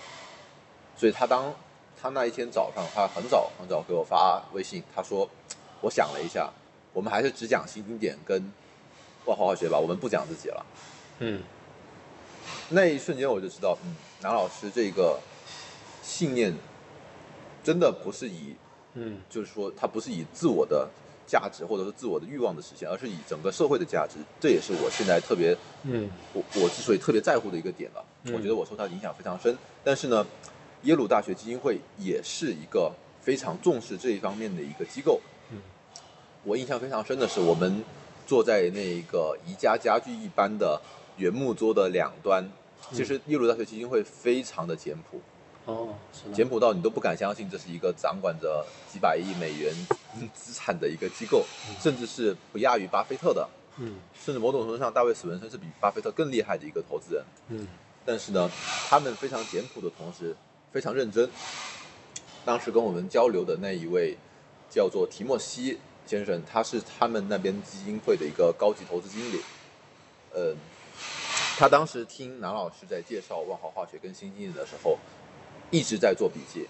[0.97, 1.54] 所以他当
[2.00, 5.30] 他那一天早上，他很早很早给我发微信，他说
[5.82, 6.52] ：“我想了一下，
[6.93, 8.52] 我们还是只讲新经典跟
[9.26, 10.65] 万华化学吧，我们不讲自己了。”
[11.19, 11.41] 嗯
[12.69, 15.19] 那一瞬间我就知道，嗯，南老师这个
[16.02, 16.54] 信念
[17.63, 18.56] 真的不是以，
[18.94, 20.88] 嗯就是说它不是以自我的
[21.26, 24.18] 价值或者是自我的欲望的实现，而是以整个社会的价值。
[24.40, 28.04] 这也是我现在特别嗯我我之所以特别在乎的一个点了。
[28.24, 29.58] 嗯我觉得我受他的影响非常深。
[29.84, 30.26] 但是呢，
[30.84, 35.20] 耶鲁大学基金会也是一个非常重视这一方面的一个机构。
[35.52, 35.58] 嗯，
[36.44, 37.84] 我印象非常深的是，我们
[38.28, 40.80] 坐在那个宜家家具一般的
[41.18, 42.48] 原木桌的两端。
[42.92, 45.22] 其实耶鲁大学基金会非常的简朴，
[45.65, 45.95] 哦，
[46.34, 49.74] 简朴到你都不敢相信这是一个掌管着几百亿美元
[50.34, 51.45] 资产的一个机构，
[51.80, 53.47] 甚至是不亚于巴菲特的。
[53.78, 57.24] 嗯甚至某种程度上，大卫·史文森是比巴菲特更厉害的一个投资人。
[57.50, 57.67] 嗯
[58.06, 58.50] 但是呢，
[58.89, 60.36] 他们非常简朴的同时
[60.71, 61.30] 非常认真。
[62.43, 64.17] 当时跟我们交流的那一位
[64.69, 69.39] 叫做提莫西先生，他是他们那边基金会的一个高级投资经理。
[70.34, 70.54] 呃，
[71.58, 74.97] 他当时听南老师在介绍万华化学跟新经典的时候，
[75.72, 76.68] 一直在做笔记。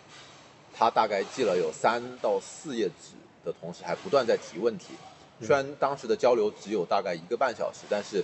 [0.74, 4.94] 他大概记了有三到四页纸的同时，还不断在提问题。
[5.42, 8.24] 虽然当时的交流只有大概一个半小时，但是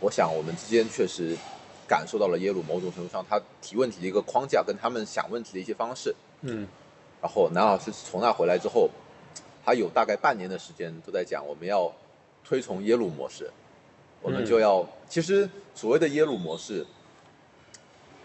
[0.00, 1.36] 我想我们之间确实
[1.88, 6.14] 感受到了耶鲁某种程度上他提问题的一个框架，跟他们想问题的一些方式。
[6.42, 6.68] 嗯
[7.20, 8.90] 然后南老师从那回来之后，
[9.64, 11.90] 他有大概半年的时间都在讲我们要
[12.44, 13.50] 推崇耶鲁模式，
[14.20, 16.86] 我们就要、其实所谓的耶鲁模式，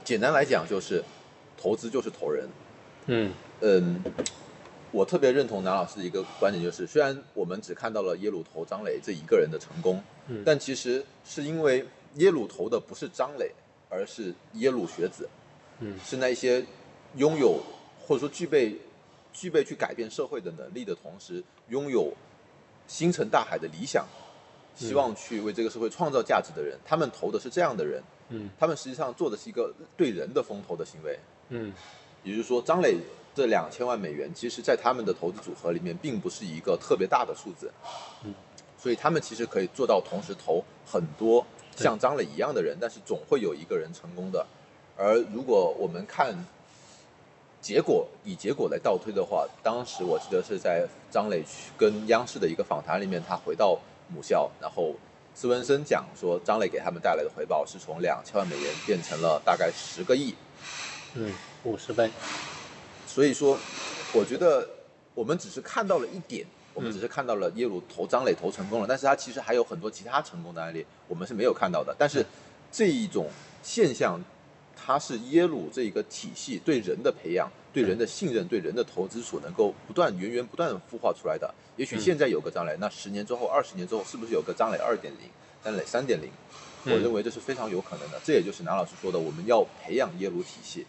[0.04, 1.02] 简单来讲就是
[1.60, 2.48] 投资就是投人。
[3.08, 3.34] 嗯。
[3.62, 4.02] 嗯，
[4.92, 10.44] 我特别认同南老师的一个观点，就是虽然我们只看到了耶鲁投张磊这一个人的成功，嗯。
[10.46, 13.52] 但其实是因为耶鲁投的不是张磊，
[13.90, 15.28] 而是耶鲁学子，
[15.80, 16.00] 嗯。
[16.06, 16.66] 是那些
[17.18, 17.62] 拥有
[18.00, 18.80] 或者说具备
[19.34, 22.14] 具备去改变社会的能力的同时，拥有
[22.88, 24.08] 星辰大海的理想，
[24.76, 28.50] 希望去为这个社会创造价值的人，他们投的是这样的人，嗯。
[28.58, 31.20] 他们实际上做的是一个对人的风投的行为，
[31.50, 31.74] 嗯
[32.24, 32.98] 也就是说，张磊
[33.34, 37.72] 这两千万美元，其实在他们的投资组合里面，并不是一个特别大的数字，
[38.24, 38.34] 嗯，
[38.78, 41.46] 所以他们其实可以做到同时投很多
[41.78, 44.46] 像张磊一样的人，但是总会有一个人成功的。
[44.98, 46.36] 而如果我们看
[47.62, 54.94] 结果，以结果来倒推的话，当时我记得是在张磊去跟央视的一个访谈里面，他回到母校，然后
[55.34, 60.36] 斯文森讲说，张磊给他们带来的回报是从两千万美元变成了大概十个亿。
[61.16, 62.10] 嗯，五十倍，
[63.08, 63.58] 所以说，
[64.14, 64.68] 我觉得
[65.14, 71.96] 我们只是看到了一点，我们嗯只是看到了耶鲁投张磊投成功了，但是他其实还有很多其他成功的案例，我们是没有看到的。
[71.98, 72.26] 但是
[72.72, 73.28] 这一种
[73.64, 74.24] 现象，
[74.76, 81.54] 它是耶鲁这一个体系对人的培养、对人的信任、对人的投资所能够不断源源不断的孵化出来的。
[81.76, 85.30] 也许嗯现在有个张磊，那十年之后、二十年之后，是不是有个张磊二点零、
[85.64, 86.30] 张磊三点零？
[86.86, 88.20] 我嗯认为这是非常有可能的。
[88.24, 90.86] 这也就是南老师说的，我们要培养耶鲁体系，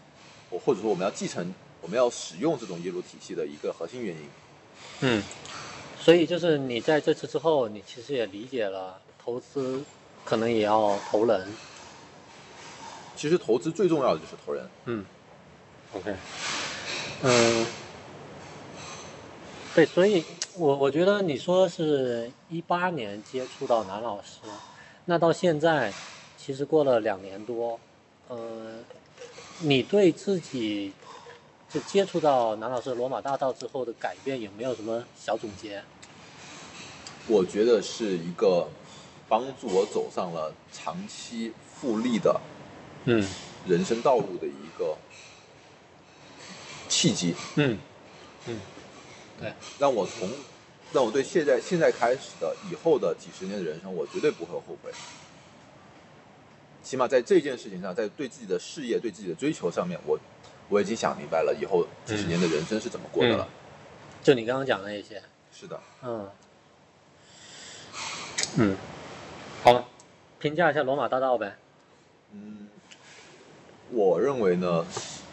[0.50, 4.22] 我或者说我们要继承、我们要使用这种耶鲁体系的一个核心原因。
[5.00, 5.22] 嗯，
[5.98, 9.82] 所以就是你在这次之后，你其实也理解了投资
[10.24, 11.46] 可能也要投人，
[13.16, 14.68] 其实投资最重要的就是投人。
[14.84, 15.04] 嗯
[15.94, 16.14] ，OK，
[17.22, 17.66] 嗯，
[19.74, 20.24] 对，所以
[20.56, 24.40] 我我觉得你说是一八年接触到南老师，
[25.04, 25.92] 那到现在
[26.36, 27.78] 其实过了两年多，
[28.28, 28.78] 呃，
[29.62, 30.92] 你对自己
[31.72, 35.82] 就接触到南老师罗马大道之后的改变有没有什么小总结？
[37.28, 38.66] 我觉得是一个
[39.28, 42.40] 帮助我走上了长期复利的
[43.04, 43.22] 嗯
[43.66, 44.96] 人生道路的一个
[46.88, 47.78] 契机，嗯
[48.46, 48.58] 嗯，
[49.38, 50.30] 对，让我从
[50.92, 54.90] 让我对现在现在开始的以后的几十年的人生，我绝对不会后悔。
[56.82, 60.18] 起码在这件事情上，在对自己的事业、对自己的追求上面，我
[60.68, 63.48] 我已经想明白了，以后几十年的人生是怎么过的了。
[64.22, 66.28] 就你刚刚讲的那些，是的，嗯。
[68.58, 68.76] 嗯，
[69.62, 69.88] 好，
[70.38, 71.56] 评价一下罗马大道呗。
[72.32, 72.68] 嗯，
[73.90, 74.84] 我认为呢，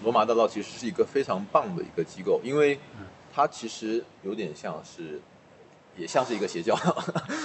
[0.03, 3.05] 罗马大道其实是一个非常棒的一个机构，因为嗯。
[3.39, 5.21] 它其实有点像是，
[5.97, 6.77] 也像是一个邪教，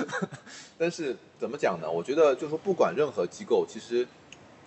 [0.79, 1.91] 但是怎么讲呢？
[1.91, 4.07] 我觉得就是说，不管任何机构，其实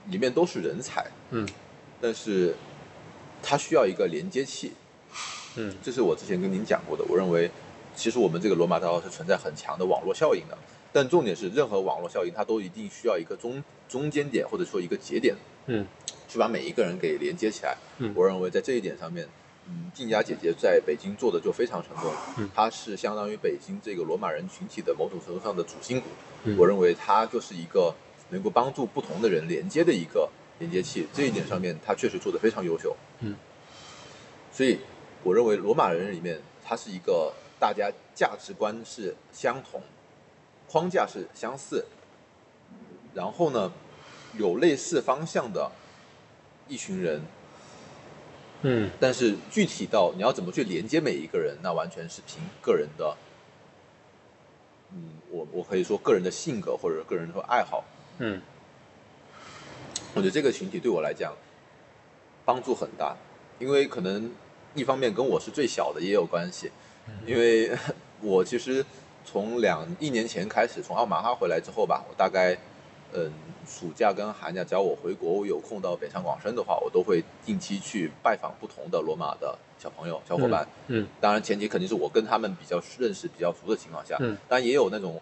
[0.08, 1.48] 里面都是人才，嗯
[2.02, 2.56] 但是
[3.42, 4.74] 它需要一个连接器，
[5.56, 7.04] 嗯这是我之前跟您讲过的。
[7.08, 7.50] 我认为，
[7.96, 10.58] 其实我们这个罗马大道是存在很强的网络效应的，
[10.92, 15.36] 但重点是，任何网络效应它都一定需要一个中中间点或者说一个节点，
[15.68, 15.86] 嗯
[16.28, 17.78] 去把每一个人给连接起来。
[18.00, 19.28] 嗯我认为在这一点上面，
[19.68, 22.12] 嗯，静佳姐姐在北京做的就非常成功。
[22.38, 26.08] 嗯她是相当于北京这个罗马人群体的某种程度上的主心骨。
[26.44, 27.94] 嗯我认为她就是一个
[28.30, 31.08] 能够帮助不同的人连接的一个连接器。
[31.14, 32.96] 这一点上面，她确实做的非常优秀。
[33.22, 33.36] 嗯，
[34.52, 34.80] 所以
[35.24, 39.82] 我认为罗马人里面，他是一个大家价值观是相同，
[40.68, 41.86] 框架是相似，
[43.14, 43.72] 然后呢，
[44.34, 45.72] 有类似方向的
[46.68, 47.22] 一群人，
[48.66, 48.90] 嗯。
[49.00, 53.16] 但是具体到你要怎么去连接每一个人，那完全是凭个人的，
[54.92, 57.86] 嗯，我我可以说个人的性格或者个人的爱好。
[58.18, 58.42] 嗯。
[60.14, 61.34] 我觉得这个群体对我来讲
[62.46, 63.16] 帮助很大，
[63.60, 64.32] 因为可能
[64.74, 66.72] 一方面跟我是最小的也有关系，
[67.26, 67.70] 因为
[68.24, 68.86] 我其实
[69.26, 72.58] 从两一年前开始从奥马哈回来之后吧，我大概
[73.16, 73.32] 嗯
[73.68, 80.68] 暑假跟寒假，只要我回国，我有空到北上广深的话，我都会定期去拜访不同的罗马的小朋友、小伙伴。
[80.88, 85.20] 嗯当然前提肯定是我跟他们比较认识、比较熟的情况下，嗯当然也有那种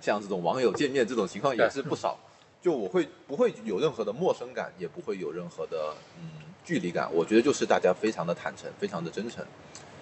[0.00, 2.18] 像这种网友见面这种情况也是不少。
[2.60, 6.30] 就我会不会有任何的陌生感，也不会有任何的嗯
[6.64, 7.08] 距离感。
[7.12, 9.44] 我觉得就是大家非常的坦诚，非常的真诚。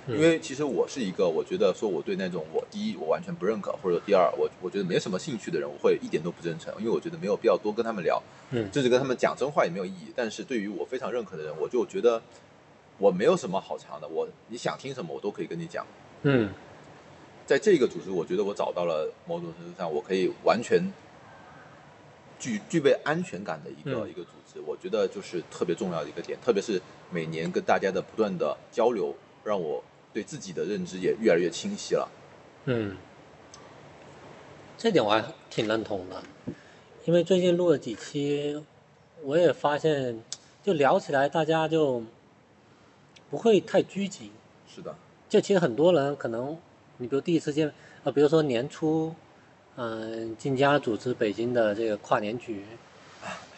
[0.06, 10.12] 嗯因为其实我是一个，我觉得说我对那种我第一我完全不认可，或者第二我我觉得没什么兴趣的人，我会一点都不真诚，因为我觉得没有必要多跟他们聊，嗯甚至跟他们讲真话也没有意义。
[10.16, 12.20] 但是对于我非常认可的人，我就觉得
[12.98, 15.86] 我没有什么好藏的，我你想听什么我都可以跟你讲。
[16.22, 16.52] 嗯
[17.44, 20.80] 在这个组织，我觉得我找到了某种程度上，我可以完全
[22.38, 24.60] 具具备安全感的一个、嗯一个组织。
[24.64, 26.80] 我觉得就是特别重要的一个点，特别是
[27.10, 29.82] 每年跟大家的不断的交流，让我
[30.12, 32.08] 对自己的认知也越来越清晰了。
[32.66, 32.96] 嗯，
[34.78, 36.22] 这点我还挺认同的，
[37.04, 38.62] 因为最近录了几期，
[39.22, 40.22] 我也发现，
[40.62, 42.02] 就聊起来大家就
[43.30, 44.30] 不会太拘谨。
[44.68, 44.94] 是的，
[45.28, 46.56] 就其实很多人可能，
[46.98, 47.72] 你比如第一次见，
[48.04, 49.14] 呃，比如说年初，
[49.76, 52.64] 嗯、金家组织北京的这个跨年局，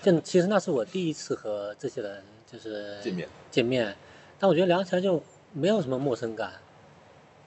[0.02, 3.96] 就其实那是我第一次和这些人就是见面，见面，
[4.38, 5.22] 但我觉得聊起来就
[5.54, 6.52] 没有什么陌生感，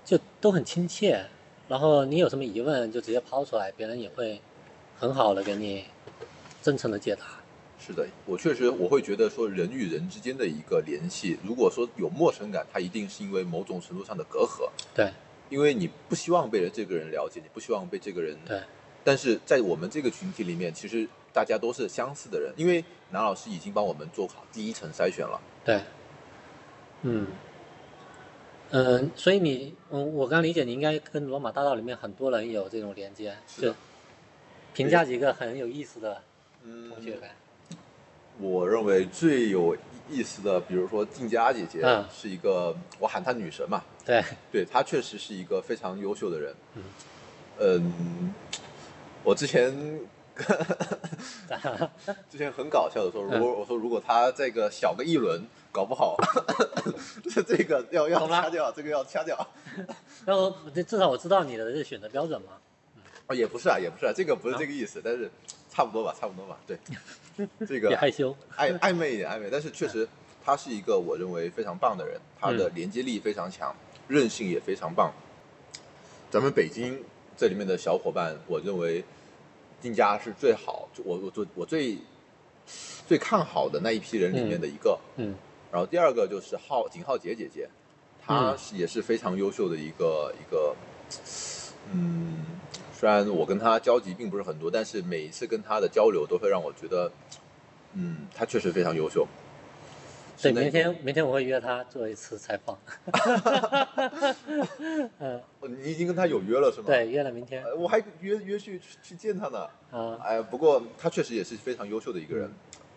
[0.03, 1.25] 就都很亲切。
[1.67, 4.41] 然后你有什么疑问就直接抛出来，别人也会
[4.97, 5.83] 很好的给你
[6.61, 7.25] 真诚的解答。
[7.77, 15.11] 是的，我确实我会觉得说人与人之间的一个联系，如果说有陌生感，它一定是因为某种程度上的隔阂，对
[15.49, 18.37] 因为你不希望被人这个人了解，你不希望被这个人。
[18.45, 18.61] 对，
[19.03, 25.39] 但是在我们这个群体里面，其实大家都是相似的人，因为南老师已经帮我们做好第一层筛选了。
[25.63, 25.81] 对，
[27.03, 27.27] 嗯，
[28.71, 33.73] 嗯，所以你，嗯，我刚理解你应该跟罗马大道里面很多人有这种连接，是
[34.73, 36.21] 评价几个很有意思的
[36.63, 37.31] 嗯同学呗。
[38.39, 39.75] 我认为最有
[40.09, 46.53] 意思的，比如说静佳姐姐，嗯是一个我喊她女神嘛，对，对她确实是一个非常优秀的人。
[46.75, 46.83] 嗯
[47.59, 48.33] 嗯，
[49.23, 49.73] 我之前
[52.29, 55.41] 之前很搞笑的说，如嗯果我说如果他这个小个一轮，
[55.71, 56.17] 搞不好
[57.47, 59.47] 这个要要掐掉，这个要掐掉。
[60.25, 62.49] 然后至少我知道你的这选择标准嘛。
[63.27, 65.29] 啊，也不是啊，也不是啊，这个不是这个意思，但是
[65.69, 66.77] 差不多吧，差不多吧，对，
[67.67, 68.35] 这个别害羞。
[68.57, 70.07] 暧暧昧一点暧昧，但是确实
[70.45, 73.75] 他是一个我认为非常棒的人，他的嗯连接力非常强，
[74.07, 75.11] 韧性也非常棒。
[76.31, 77.03] 咱们北京
[77.35, 79.03] 这里面的小伙伴，我认为
[79.81, 81.97] 丁家是最好，就我我最我最
[83.07, 84.99] 最看好的那一批人里面的一个。
[85.17, 85.35] 嗯
[85.69, 87.69] 然后第二个就是浩景浩杰姐姐，
[88.25, 90.73] 她嗯是也是非常优秀的一个一个，
[91.91, 92.45] 嗯，
[92.93, 97.11] 虽然我跟她交集并不是很多，但是每一次跟她的交流都会让我觉得，
[97.93, 99.27] 嗯，她确实非常优秀。
[100.39, 102.77] 对，明天明天我会约他做一次采访。
[105.17, 106.85] 嗯， 哦你已经跟他有约了是吗？
[106.87, 109.67] 对，约了明天呃，我还约约去去见他呢。
[109.91, 110.17] 啊。
[110.23, 112.51] 哎，不过他确实也是非常优秀的一个人，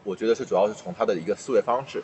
[0.04, 2.02] 我觉得是主要是从他的一个思维方式，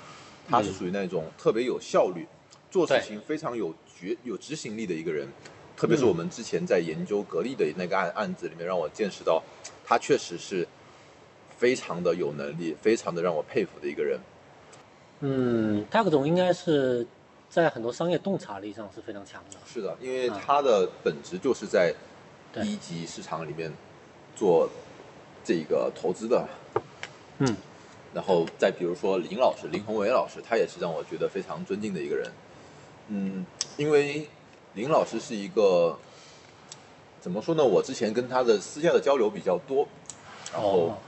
[0.49, 2.27] 他是嗯属于那种特别有效率，
[2.71, 5.29] 做事情非常有决有执行力的一个人。
[5.77, 9.43] 特别是嗯我们之前在研究格力的那个案案子里面，让我见识到，
[9.85, 10.67] 他确实是
[11.59, 14.19] 非常的有能力，非常的让我佩服的一个人。
[15.21, 17.07] 嗯，大个总应该是
[17.49, 19.57] 在很多商业洞察力上是非常强的。
[19.67, 21.95] 是的，因为啊他的本质就是在
[22.63, 23.73] 一级市场里面
[24.35, 24.69] 做
[25.45, 26.47] 这个投资的。
[27.39, 27.57] 嗯
[28.15, 32.33] 然后再比如说林老师，林宏伟老师，他也是让我觉得非常尊敬的一个人。
[33.09, 33.45] 嗯，
[33.77, 34.27] 因为
[34.73, 35.99] 林老师是一个
[37.21, 37.63] 怎么说呢？
[37.63, 39.87] 我之前跟他的私下的交流比较多，
[40.51, 40.99] 然后哦，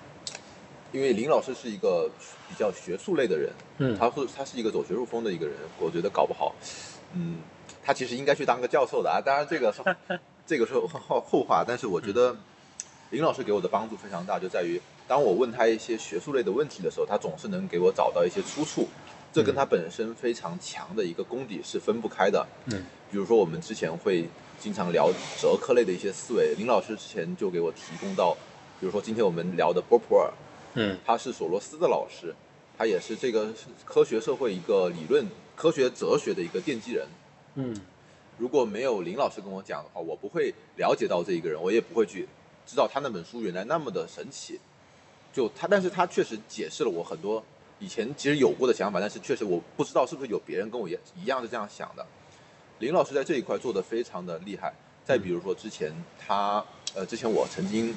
[0.93, 2.09] 因为林老师是一个
[2.49, 6.55] 比较学术类的人，嗯，他是他是一个走学术风的一个人，我觉得搞不好，
[7.14, 7.39] 嗯，
[7.84, 9.20] 他其实应该去当个教授的啊。
[9.20, 9.82] 当然这个是
[10.47, 12.36] 这个是后后话，但是我觉得
[13.11, 18.89] 林老师给我的帮助非常大，就在于当我问他一些学术类的问题的时候，他总是能给我找到一些出处，
[19.32, 22.47] 这跟他本身非常强的一个功底是分不开的。
[22.72, 24.28] 嗯比如说我们之前会
[24.61, 25.11] 经常聊
[25.41, 28.36] 哲科类的一些思维，林老师之前就给我提供到，
[28.78, 30.30] 比如说今天我们聊的波普尔，
[30.75, 32.35] 嗯他是索罗斯的老师，
[32.77, 33.53] 他也是这个
[33.85, 37.07] 科学社会一个理论、科学哲学的一个奠基人。
[37.55, 37.75] 嗯
[38.37, 42.29] 如果没有林老师跟我讲的话，我不会了解到这一个人，我也不会去
[42.64, 44.61] 知道他那本书原来那么的神奇。
[45.33, 47.45] 就他，但是他确实解释了我很多
[47.81, 52.07] 以前其实有过的想法，但是确实我不知道是不是有别人跟我也一样是这样想的。
[52.79, 54.73] 林老师在这一块做的非常的厉害。
[55.05, 56.64] 再比如说之前他，
[56.95, 57.95] 呃，之前我曾经，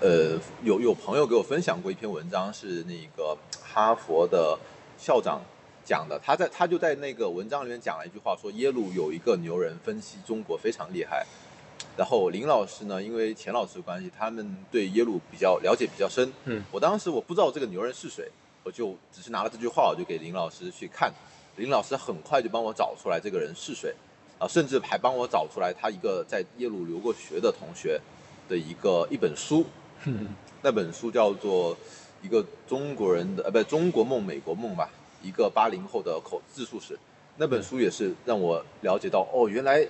[0.00, 4.58] 呃，有有朋友给我分享过一篇文章，是那个哈佛的
[4.96, 5.42] 校长
[5.84, 6.18] 讲的。
[6.24, 11.26] 他在他就在那个文章里面讲了一句话，说耶鲁有一个牛人分析中国非常厉害。
[11.98, 16.32] 然后林老师呢，因为钱老师的关系，他们对耶鲁比较了解比较深。
[16.46, 18.26] 嗯我当时我不知道这个牛人是谁，
[18.64, 21.12] 我就只是拿了这句话，我就给林老师去看。
[21.56, 23.94] 林老师很快就帮我找出来这个人是谁，
[24.38, 28.00] 啊，甚至还帮我找出来他一个在耶鲁留过学的同学
[28.48, 29.66] 的一个一本书，嗯
[30.62, 31.76] 那本书叫做
[32.22, 34.90] 一个中国人的呃，不，中国梦、美国梦吧，
[35.22, 36.98] 一个八零后的口自述史。
[37.36, 39.86] 那本书也是让我了解到，哦，原来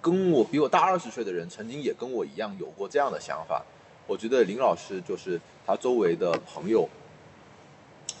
[0.00, 3.64] 跟我比我大二十岁的人，曾经也跟我一样有过这样的想法。
[4.08, 6.88] 我觉得林老师就是他周围的朋友，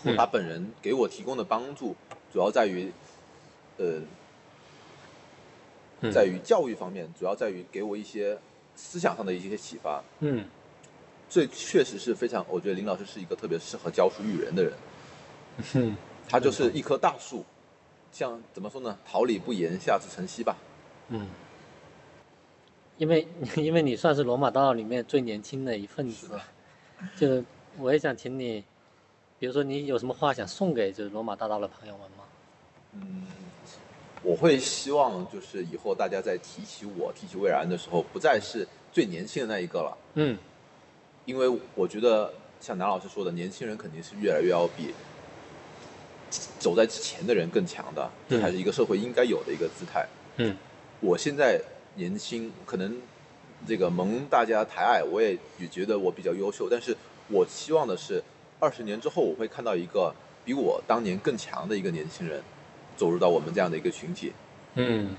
[0.04, 1.96] 嗯他本人给我提供的帮助，
[2.32, 2.92] 主要在于，
[3.78, 4.00] 呃，
[6.02, 8.38] 嗯在于教育方面，主要在于给我一些
[8.74, 10.02] 思想上的一些启发。
[10.20, 10.44] 嗯
[11.28, 14.72] 这确实是非常，我觉得林老师是一个特别适合教书育人的人。
[15.74, 15.96] 嗯
[16.28, 17.44] 他就是一棵大树，
[18.12, 18.98] 像怎么说呢？
[19.04, 20.56] 桃李不言，下自成蹊吧。
[21.08, 21.26] 嗯，
[22.96, 26.38] 因为因为你算是罗马道里面最年轻的一份子
[27.16, 27.44] 是，就是
[27.78, 28.62] 我也想请你，
[29.38, 32.24] 比如说你有什么话想送给就是罗马大道的朋友们吗？
[32.92, 33.26] 嗯，
[34.22, 40.38] 我会希望就是以后大家在提起我、提起魏然的时候，不再是最年轻的那一个了，嗯。
[41.24, 44.92] 因为我觉得像南老师说的，年轻人肯定是越来越要比
[46.58, 50.06] 走在之前的人更强的，这才是一个社会应该有的一个姿态。
[50.36, 50.56] 嗯。
[51.00, 51.60] 我现在
[51.94, 52.96] 年轻，可能
[53.66, 56.96] 这个蒙大家抬爱，我也也觉得我比较优秀，但是
[57.28, 58.22] 我希望的是，
[58.60, 60.14] 二十年之后我会看到一个
[60.44, 62.42] 比我当年更强的一个年轻人
[62.96, 64.32] 走入到我们这样的一个群体，
[64.74, 65.14] 嗯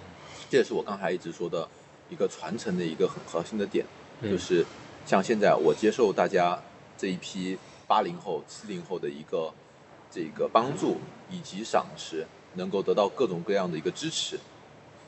[0.50, 1.68] 这也是我刚才一直说的
[2.10, 3.86] 一个传承的一个很核心的点，
[4.22, 4.66] 嗯就是
[5.06, 6.62] 像现在我接受大家
[6.98, 7.58] 这一批
[7.88, 9.52] 八零后、七零后的一个
[10.12, 10.98] 这个帮助
[11.30, 14.40] 以及赏识，能够得到各种各样的一个支持。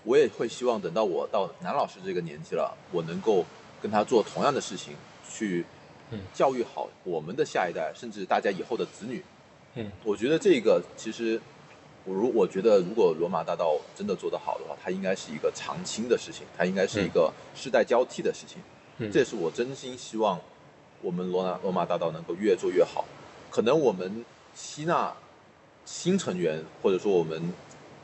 [0.04, 3.46] 我也会希望等到我到男老师这个年纪了，我能够
[3.82, 4.94] 跟他做同样的事情，
[5.28, 5.66] 去
[6.12, 9.24] 嗯教育好我们的下一代，甚至大家以后的子女。
[9.76, 11.42] 嗯我觉得这个其实，
[12.06, 18.60] 我如我觉得如果罗马大道真的做得好的话，它应该是一个长青的事情，它应该是一个世代交替的事情。
[19.00, 20.40] 嗯，这也是我真心希望
[21.02, 23.06] 我们罗马罗马大道能够越做越好。
[23.50, 25.14] 可能我们吸纳
[25.86, 27.52] 新成员，或者说我们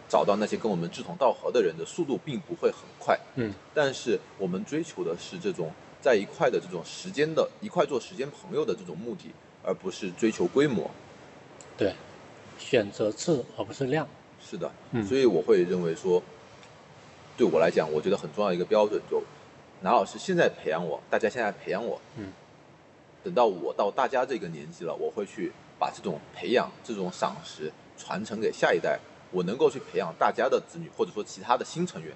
[0.10, 5.72] 找到那些跟我们志同道合的人的速度并不会很快，嗯但是我们追求的是这种
[6.02, 9.32] 在一块的这种时间的一块做时间朋友的这种目的，
[9.64, 10.90] 而不是追求规模。
[11.78, 11.94] 对，
[12.62, 14.08] 选择质而不是量。
[14.40, 16.22] 是的，嗯所以我会认为说，
[17.38, 19.22] 对我来讲，我觉得很重要的一个标准就，
[19.82, 22.32] 南老师现在培养我，大家现在培养我，嗯，
[23.24, 29.00] 等到我到大家这个年纪了，我会去把这种培养、这种赏识传承给下一代，
[29.32, 32.14] 我能够去培养大家的子女，或者说其他的新成员，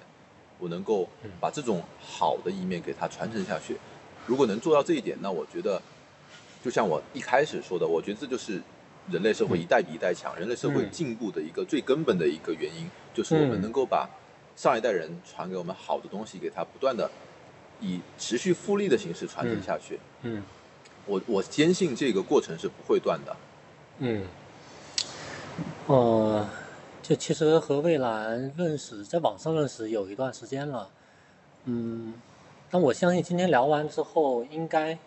[0.58, 3.76] 我能够嗯把这种好的一面给他传承下去。
[4.26, 5.80] 如果能做到这一点，那我觉得，
[6.64, 8.60] 就像我一开始说的，我觉得这就是
[9.10, 10.90] 人类社会一代比一代强，人类社会嗯。
[10.90, 14.08] 进步的一个最根本的一个原因，就是我们嗯能够把
[14.56, 17.10] 上一代人传给我们好的东西，给他不断的
[17.80, 19.98] 以持续复利的形式传承下去。
[20.22, 20.42] 嗯。
[21.08, 23.36] 我我坚信这个过程是不会断的。
[23.98, 24.26] 嗯，
[25.86, 26.48] 呃，
[27.00, 30.90] 就其实和蔚蓝认识，在网上认识有一段时间了，
[31.66, 32.12] 嗯，
[32.68, 34.98] 但我相信今天聊完之后，应该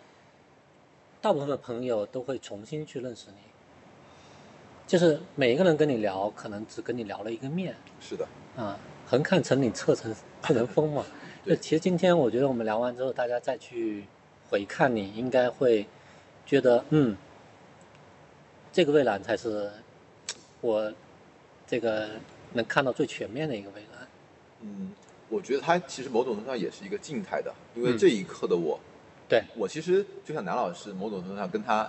[1.20, 3.49] 大部分的朋友都会重新去认识你。
[4.90, 8.26] 就是每一个人跟你聊，可能只跟你聊了一个面是的，
[8.56, 8.76] 啊，
[9.06, 10.12] 横看成岭侧成
[10.42, 11.04] 侧成峰嘛。
[11.44, 14.04] 对 就其实今天我觉得我们聊完之后，大家再去
[14.48, 15.86] 回看你，应该会
[16.44, 17.16] 觉得，嗯，
[18.72, 19.70] 这个蔚蓝才是
[20.60, 20.92] 我
[21.68, 22.08] 这个
[22.54, 24.08] 能看到最全面的一个蔚蓝。
[24.62, 24.90] 嗯，
[25.28, 28.80] 我觉得它其实某种程度上也是一个静态的，因为嗯这一刻的我，
[29.28, 31.88] 对，我其实就像南老师，某种程度上跟他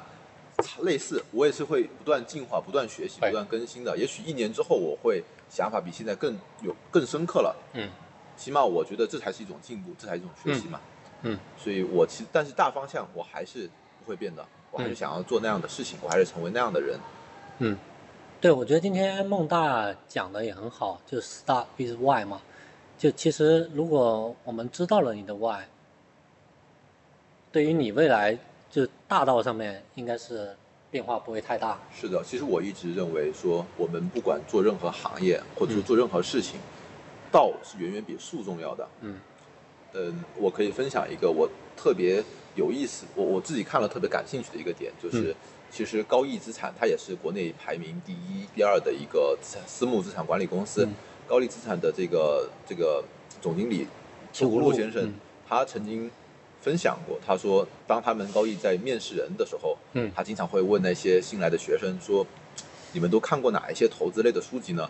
[0.83, 3.97] 类似，我也是会不断进化、不断学习、不断更新的。
[3.97, 7.55] 也许一年之后，我会想法比现在更有更深刻了。
[7.73, 7.89] 嗯
[8.37, 10.79] 起码我觉得这才是一种进步，这才是一种学习嘛。
[11.21, 16.99] 嗯所以我其实，但是大方向我还是不会变的，我还是嗯想要做那样的事情，我还是成为那样的人。
[17.59, 17.77] 嗯，
[18.39, 22.41] 对，我觉得今天孟大讲的也很好，就是 start with why 嘛。
[22.97, 25.61] 就其实如果我们知道了你的 why，
[27.51, 28.37] 对于你未来
[28.71, 30.55] 就大道上面应该是
[30.89, 31.77] 变化不会太大。
[31.93, 36.59] 是的，其实我一直认为说，我们不管做任何行业，或者说嗯做任何事情，
[37.31, 38.87] 道是远远比术重要的。
[39.01, 39.19] 嗯
[39.93, 42.23] 嗯，我可以分享一个我特别
[42.55, 45.35] 有意思，我我自己看了特别感兴趣的一个点，就是、嗯
[45.71, 50.85] 其实高毅资产它也是国内排名第一、第二的一个资产私募资产管理公司。
[50.85, 50.93] 嗯
[51.29, 53.01] 高力资产的这个这个
[53.39, 53.87] 总经理
[54.33, 55.13] 邱邱路路先生，嗯
[55.47, 56.11] 他曾经
[56.61, 62.25] 分享过，他说，当他们高毅在面试人的时候，嗯他经常会问那些新来的学生说
[62.93, 64.89] ：“你们都看过哪一些投资类的书籍呢？”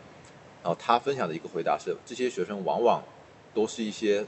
[0.61, 3.01] 然后他分享的一个回答是：这些学生往往
[3.53, 4.25] 都是一些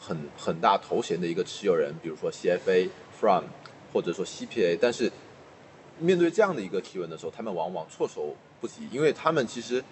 [0.00, 2.88] 很很大头衔的一个持有人，比如说 CFA、
[3.20, 3.44] From
[3.92, 5.10] 或者说 CPA，但是
[5.98, 9.82] 面对这样的一个提问的时候，他们往往措手不及，因为他们其实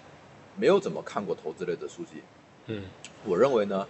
[0.55, 2.21] 没有怎么看过投资类的书籍。
[2.67, 2.85] 嗯
[3.25, 3.85] 我认为呢，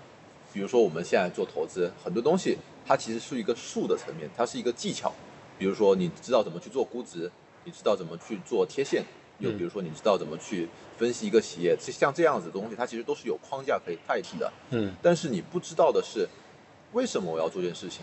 [0.52, 5.14] 比如说我们现在做投资，很多东西它其实是一个术的层面，它是一个技巧。
[5.58, 7.32] 比如说你知道怎么去做估值，
[7.64, 9.04] 你知道怎么去做贴现，
[9.40, 10.68] 又嗯比如说你知道怎么去
[10.98, 14.52] 分析一个企业，像这样子的东西，它其实都是有框架可以代替的。
[14.72, 16.28] 嗯但是你不知道的是，
[16.92, 18.02] 为什么我要做这件事情？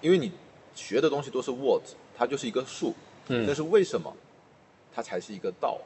[0.00, 0.30] 因为你
[0.74, 1.82] 学的东西都是 what，
[2.16, 2.94] 它就是一个术，
[3.26, 4.14] 但嗯是为什么
[4.94, 5.78] 它才是一个道？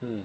[0.00, 0.24] 嗯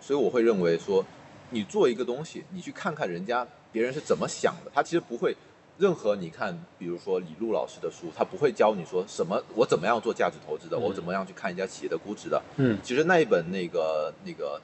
[0.00, 1.04] 所以我会认为说，
[1.50, 5.34] 你做一个东西，你去看看人家别人是怎么想的，他其实不会
[5.76, 12.40] 任何你看，比如说李璐老师的书，他不会教你说什么我怎么样做价值投资的，嗯我怎么样去看一家企业的估值的。
[12.56, 14.60] 嗯其实那一本那个那个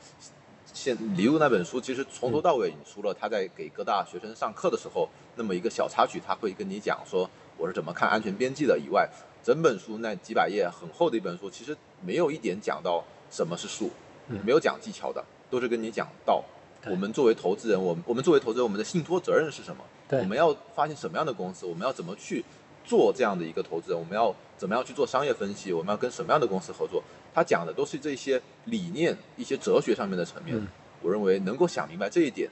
[0.73, 9.09] 现李路那本书，其实从头到尾，除了他在给各大学生上课的时候那么一个小插曲，他会跟你讲说我是怎么看安全边际的以外，
[9.43, 13.03] 整本书那几百页很厚的一本书，其实没有一点讲到
[13.33, 13.91] 什么是数，
[14.29, 16.45] 嗯没有讲技巧的，都是跟你讲到
[16.87, 19.83] 我们作为投资人，我们我们作为投资人，我们的信托责任是什么？
[20.11, 22.45] 对我们要发现什么样的公司，我们要怎么去
[22.85, 27.03] 做这样的一个投资人，我们要怎么样去做商业分析，我们要跟什么样的公司合作？
[27.33, 30.57] 他讲的都是这些理念、一些哲学上面的层面。
[30.59, 30.69] 嗯
[31.03, 32.51] 我认为能够想明白这一点，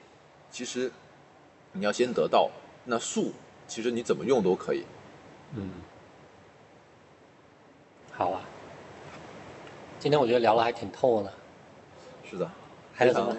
[0.51, 0.91] 其实
[1.73, 2.51] 你要先得到
[2.87, 3.31] 那术，
[3.67, 4.85] 其实你怎么用都可以。
[5.55, 5.69] 嗯，
[8.11, 8.41] 好啊。
[9.99, 11.31] 今天我觉得聊的还挺透的，
[12.25, 12.51] 是的，
[12.99, 13.37] 还有什么？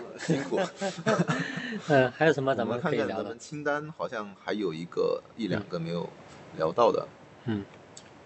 [1.89, 3.21] 嗯，还有什么我咱们看看咱？
[3.21, 6.09] 们清单，好像还有一个一两个没有
[6.55, 7.05] 聊到的。
[7.43, 7.65] 嗯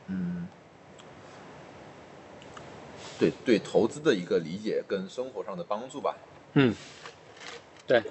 [0.05, 0.47] 嗯，
[3.17, 6.15] 对对，投资的一个理解跟生活上的帮助吧。
[6.53, 6.75] 嗯，
[7.87, 8.03] 对，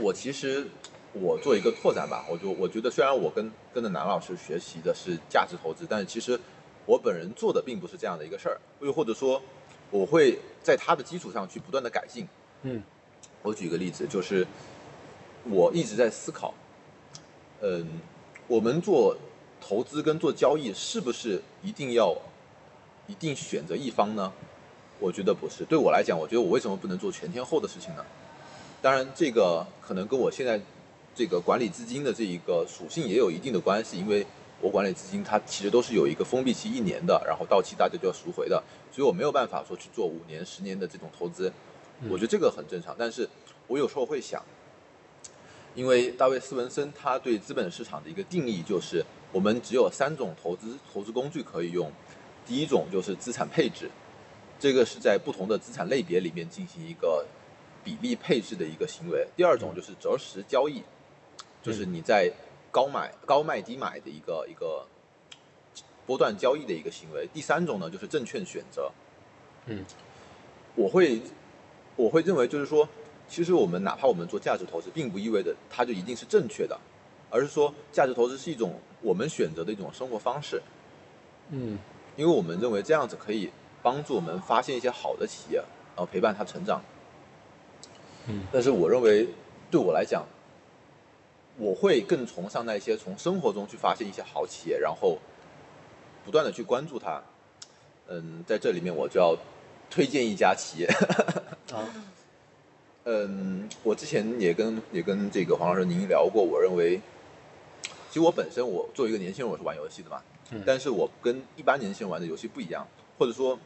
[0.00, 0.66] 我其实
[1.12, 6.36] 我做一个拓展吧，我就我觉得虽然我跟跟着南老师学习的是价值投资，但是其实
[6.84, 9.40] 我本人做的并不是这样的一个事儿，又或者说
[9.90, 12.26] 我会在它的基础上去不断的改进。
[12.62, 12.82] 嗯
[13.42, 14.46] 我举个例子，就是
[15.44, 16.52] 我一直在思考，
[17.60, 17.86] 嗯，
[18.46, 19.16] 我们做
[19.60, 22.16] 投资跟做交易是不是一定要
[23.06, 24.32] 一定选择一方呢？
[24.98, 25.64] 我觉得不是。
[25.64, 28.04] 对我来讲，我觉得我为什么不能做全天候的事情呢？
[28.82, 30.60] 当然，这个可能跟我现在
[31.14, 34.26] 这个管理资金的这一个属性也有一定的关系，因为
[34.60, 41.52] 我管理资金它其实都是有一个封闭期一年的，然后到期大家就要赎回的，所以我没有办法说去做五年、十年的这种投资。
[42.08, 43.28] 我觉得这个很正常，但是
[43.66, 44.40] 我有时候会想，
[45.74, 51.90] 因为大卫·斯文森他对资本市场的一个定义就是，我们只有三种投资投资工具可以用，
[52.46, 53.90] 第一种就是资产配置，
[54.60, 57.26] 这个是在不同的资产类别里面进行一个
[57.82, 60.82] 比例配置的一个行为；第二种就是择时交易，
[61.60, 62.32] 就是你在
[62.70, 64.86] 高买高卖低买的一个一个
[66.06, 68.90] 波段交易的一个行为；第三种呢就是证券选择。
[69.66, 69.84] 嗯。
[70.74, 71.20] 我会
[71.96, 72.88] 我会认为就是说，
[73.28, 76.78] 其实我们哪怕我们做价值投资，并不意味着它就一定是正确的，
[77.30, 80.62] 而是说价值投资是一种我们选择的一种生活方式，
[81.50, 81.78] 嗯。
[82.16, 83.50] 因为我们认为这样子可以
[83.82, 85.58] 帮助我们发现一些好的企业，
[85.94, 86.82] 然后陪伴它成长。
[88.26, 88.42] 嗯。
[88.52, 89.28] 但是我认为
[89.70, 90.24] 对我来讲，
[91.58, 95.18] 我会更崇尚那些从生活中去发现一些好企业，然后
[96.24, 97.22] 不断的去关注它。
[98.08, 99.36] 嗯，在这里面我就要
[99.90, 100.86] 推荐一家企业。
[101.72, 101.84] 啊
[103.10, 107.00] 嗯，我之前也跟也跟这个黄老师您聊过，我认为，
[108.10, 112.86] 其实我本身我作为一个年轻人，我是玩游戏的嘛，嗯但是我跟一般年轻人玩的游戏不一样，
[113.18, 113.58] 或者说，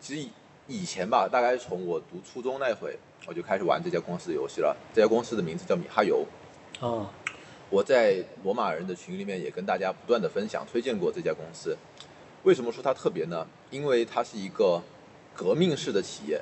[0.00, 0.30] 其实以
[0.68, 4.74] 以前吧，大概从我读初中那会，我就开始玩这家公司的游戏了。
[4.94, 6.24] 这家公司的名字叫米哈游，
[6.80, 7.08] 哦
[7.68, 11.76] 我在罗马人的群里面也跟大家不断的分享推荐过这家公司。
[12.44, 13.44] 为什么说它特别呢？
[13.70, 14.80] 因为它是一个
[15.34, 16.40] 革命式的企业，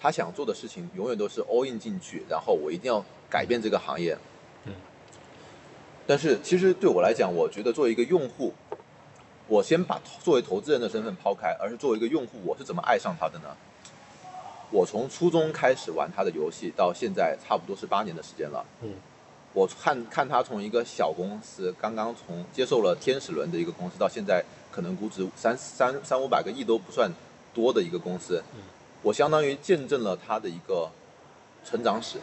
[0.00, 4.18] 他想做的事情永远都是 all in 进去，然后我一定要改变这个行业。
[4.64, 4.72] 嗯。
[6.08, 8.52] 但是其实对我来讲，我觉得作为一个用户，
[9.46, 13.56] 我先把作为投资人的身份抛开，而是作为一个用户，我是怎么爱上它的呢？
[14.70, 18.64] 我从初中开始玩他的游戏，到现在差不多是八年的时间了。
[18.82, 18.94] 嗯
[19.52, 27.10] 我看看他从一个小公司，刚刚从接受了天使轮的一个公司，到现在可能估值三三三五百个亿都不算
[27.52, 28.60] 多的一个公司，嗯
[29.02, 30.88] 我相当于见证了他的一个
[31.64, 32.18] 成长史。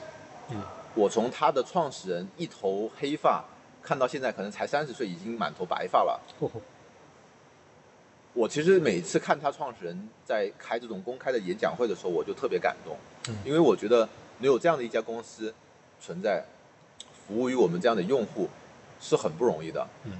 [0.51, 0.61] 嗯
[0.95, 3.43] 我从他的创始人一头黑发
[3.83, 6.19] 看到现在可能才三十岁，已经满头白发了。
[8.37, 12.95] 我其实每次看他创始人在开这种公开的演讲会的时候，我就特别感动，
[13.29, 14.07] 嗯因为我觉得
[14.37, 15.51] 能有这样的一家公司
[15.99, 16.45] 存在，
[17.25, 18.47] 服务于我们这样的用户，
[19.01, 19.87] 是很不容易的。
[20.03, 20.11] 嗯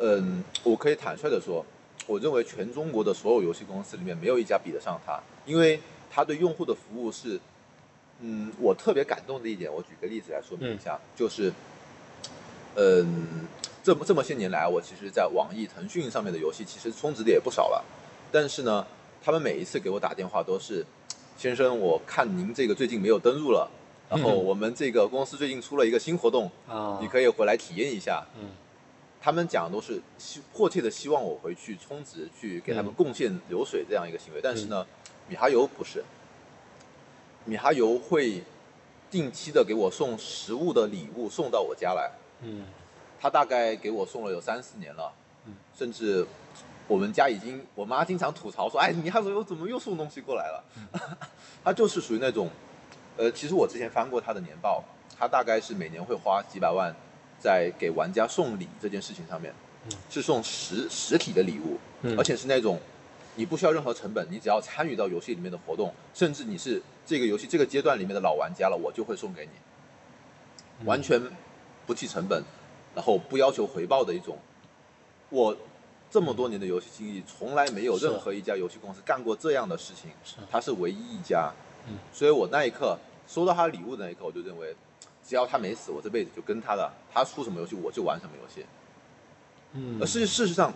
[0.00, 1.64] 嗯，我可以坦率的说，
[2.08, 5.80] 我认为全中国的所有游戏公司里面没有一家比得上它，因为
[6.10, 7.38] 它对用户的服务是，
[8.20, 9.72] 嗯，我特别感动的一点。
[9.72, 11.52] 我举个例子来说明一下，就是，
[12.74, 13.46] 嗯，
[13.88, 17.82] 这么这么些年来，我其实在网易、腾讯上面的游戏其实充值的也不少了，
[18.30, 18.86] 但是呢，
[19.22, 20.84] 他们每一次给我打电话都是，
[21.38, 23.66] 先生，我看您这个最近没有登录了。
[24.10, 28.26] 然后嗯我们这个公司最近出了一个新活动，啊，你可以回来体验一下。
[28.38, 28.50] 嗯
[29.20, 34.40] 他们讲的都是希迫切的希望我回去充值，去给他们嗯贡献流水这样一个行为。
[34.42, 34.86] 但是呢，
[35.28, 36.04] 米哈游不是，
[37.46, 38.42] 米哈游会
[39.10, 42.12] 定期的给我送实物的礼物送到我家来。
[42.42, 42.66] 嗯
[43.20, 45.12] 他大概给我送了有三四年了，
[45.46, 45.54] 嗯。
[45.76, 46.26] 甚至
[46.86, 50.64] 我们家已经，我妈经常吐槽说，哎，你还又怎么又送东西过来了？
[51.62, 52.48] 他就是属于那种，
[53.16, 54.82] 呃，其实我之前翻过他的年报，
[55.18, 56.94] 他大概是每年会花几百万
[57.38, 59.52] 在给玩家送礼这件事情上面，
[59.86, 59.92] 嗯。
[60.10, 62.80] 是送实实体的礼物，嗯，而且是那种
[63.34, 69.52] 你不需要任何成本，你只要参与到游戏里面的活动，甚至你是这个游戏这个阶段里面的老玩家了，我就会送给你，
[70.80, 70.86] 嗯。
[70.86, 71.20] 完全
[71.86, 72.42] 不计成本，
[72.98, 74.36] 然后不要求回报的一种。
[75.30, 75.56] 我
[76.10, 81.52] 这么多年的游戏经历，从来没有任何一家游戏公司干过这样的事情，是他是唯一一家。
[81.86, 84.74] 嗯，所以我那一刻收到他礼物的那一刻，我就认为，
[85.24, 88.66] 只要他没死，我这辈子就跟他的，他出什么游戏我就玩什么游戏。
[89.74, 90.74] 嗯而事事实上，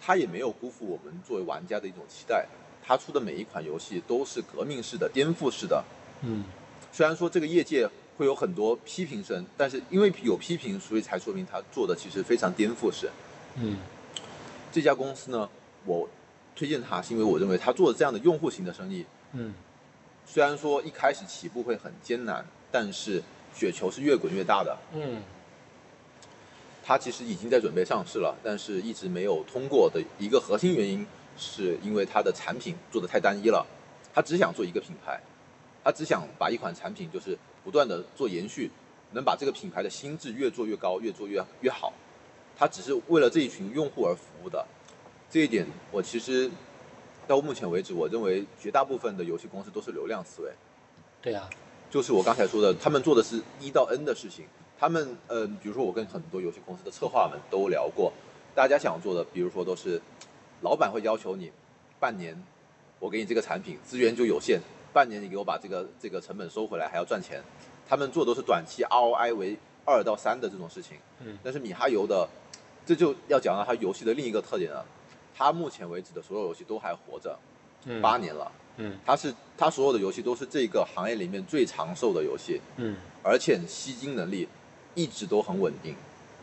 [0.00, 2.44] 他也没有辜负我们作为玩家的一种期待。
[2.84, 5.84] 他出的每一款游戏都是革命式的、颠覆式的。
[6.22, 6.42] 嗯
[6.90, 7.88] 虽然说这个业界
[8.22, 13.10] 会有很多批评声，但是因为有批评，所以才说明他做的其实非常颠覆式。
[13.56, 13.78] 嗯
[14.70, 15.50] 这家公司呢，
[15.84, 16.08] 我
[16.54, 19.52] 推荐它是因为我认为他做的这样的用户型的生意，嗯
[20.24, 23.20] 虽然说一开始起步会很艰难，但是
[23.52, 24.78] 雪球是越滚越大的。
[24.94, 25.20] 嗯
[26.84, 31.04] 它其实已经在准备上市了，但是一直没有通过的一个核心原因，
[31.36, 33.66] 是因为他的产品做的太单一了。
[34.14, 35.20] 他只想做一个品牌，
[35.82, 38.70] 他只想把一款产品就是不断的做延续，
[39.12, 41.92] 能把这个品牌的心智越做越高，越做越越好。
[42.56, 44.66] 它只是为了这一群用户而服务的。
[45.30, 46.50] 这一点，我其实
[47.26, 50.52] 到目前为止，我认为绝大部分的游戏公司都是流量思维。
[51.22, 51.48] 对啊、
[51.90, 54.44] 就是我刚才说的，他们做的是一到 N 的事情。
[54.78, 58.12] 他们，嗯、比如说我跟很多游戏公司的策划们都聊过，
[58.54, 60.02] 大家想做的，比如说都是，
[60.60, 61.52] 老板会要求你，
[62.00, 62.36] 半年，
[62.98, 64.60] 我给你这个产品，资源就有限，
[64.92, 67.42] 半年你给我把这个这个成本收回来，还要赚钱。
[67.88, 70.96] 他们做的都是短期 ROI 为二到三的这种事情。
[71.20, 71.38] 嗯。
[71.42, 72.28] 但是米哈游的，
[72.86, 74.84] 这就要讲到它游戏的另一个特点了，
[75.34, 77.38] 它目前为止的所有游戏都还活着，
[77.86, 78.00] 嗯。
[78.00, 78.50] 八年了。
[78.76, 78.96] 嗯。
[79.04, 82.96] 它是它所有的游戏都是这个行业里面最长寿的游戏，嗯。
[83.22, 84.48] 而且吸金能力
[84.94, 85.94] 一直都很稳定，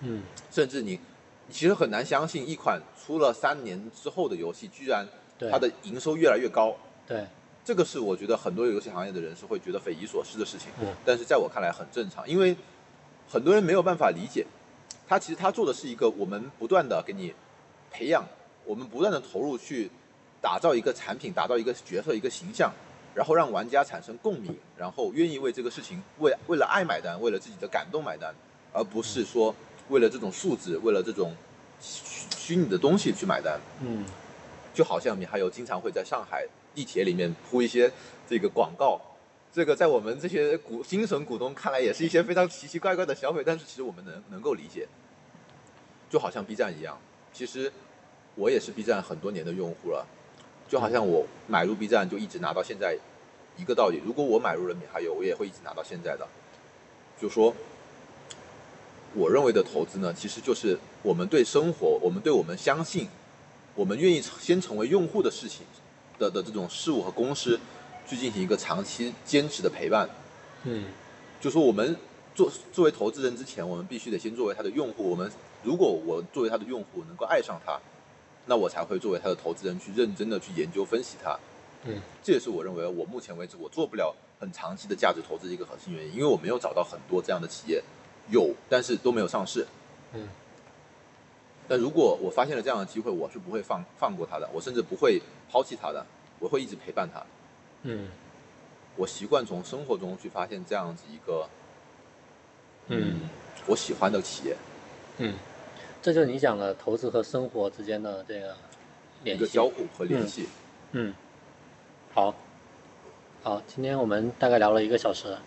[0.02, 0.24] 嗯。
[0.52, 1.00] 甚至你
[1.47, 5.50] 你其实很难相信一款出了三年之后的游戏，居然对。
[5.50, 6.76] 它的营收越来越高，
[7.08, 7.26] 对
[7.70, 10.88] 这个是我觉得很多游戏行业的人是会觉得匪夷所思的事情，嗯。
[11.06, 12.58] 但是在我看来很正常，因为
[13.30, 14.44] 很多人没有办法理解，
[15.08, 17.32] 他其实他做的是一个我们不断的给你
[17.92, 18.26] 培养，
[18.66, 19.88] 我们不断的投入去
[20.42, 22.74] 打造一个产品，打造一个角色一个形象，
[23.14, 28.34] 然后让玩家产生共鸣，然后愿意为这个事情为为了爱买单，为了自己的感动买单，
[28.74, 29.56] 而不是说
[29.90, 31.36] 为了这种数字，为了这种
[31.80, 33.60] 虚虚拟的东西去买单。
[33.82, 34.04] 嗯。
[34.72, 36.48] 就好像你还有经常会在上海
[36.80, 37.92] 地铁里面铺一些
[38.26, 38.98] 这个广告，
[39.52, 44.88] 这个在我们这些股精神股东看来也是一些非常奇奇怪怪的消费，但是其实我们能能够理解，
[46.10, 46.98] 就好像 B 站一样，
[47.34, 47.70] 其实
[48.36, 50.08] 我也是 B 站很多年的用户了，
[50.70, 52.98] 就好像我买入 B 站就一直拿到现在，
[53.58, 56.26] 一个道理，如果我买入了米哈游，我也会一直拿到现在的，
[57.22, 57.54] 就说。
[59.16, 63.08] 我认为的投资呢，其实就是我们对生活，我们对我们相信，
[63.74, 65.66] 我们愿意先成为用户的事情
[66.20, 67.60] 的的这种事物和公司，
[68.06, 70.10] 去进行一个长期坚持的陪伴。
[70.66, 70.86] 嗯
[71.40, 71.96] 就说我们
[72.36, 75.10] 做作为投资人之前，我们必须得先作为他的用户。
[75.10, 75.32] 我们
[75.64, 77.80] 如果我作为他的用户能够爱上他，
[78.46, 81.40] 那我才会作为他的投资人去认真的去研究分析他。
[81.86, 87.82] 嗯这也是我认为我目前为止我做不了很长期的价值投资的一个核心原因，因为我没有找到很多这样的企业，
[88.30, 89.66] 有但是都没有上市。
[90.14, 90.28] 嗯
[91.70, 96.04] 但如果我发现了这样的机会，我是不会放放过他的，我甚至不会抛弃他的，
[96.40, 97.24] 我会一直陪伴他。
[97.84, 98.10] 嗯
[98.98, 101.48] 我习惯从生活中去发现这样子一个
[102.88, 103.22] 嗯
[103.68, 104.58] 我喜欢的企业，
[105.20, 105.36] 嗯，
[106.02, 108.48] 这就是你讲的投资和生活之间的这个
[109.22, 109.44] 一联系。
[109.44, 110.50] 个交互和联系。
[110.94, 111.14] 嗯，
[112.14, 112.34] 好，
[113.44, 115.38] 好，今天我们大概聊了一个小时，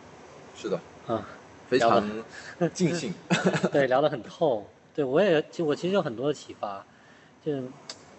[0.56, 1.22] 是的，嗯，
[1.68, 2.08] 非常
[2.72, 3.12] 尽兴。
[3.72, 4.64] 对，聊得很透。
[4.94, 6.84] 对我也，其实我其实有很多的启发，
[7.44, 7.52] 就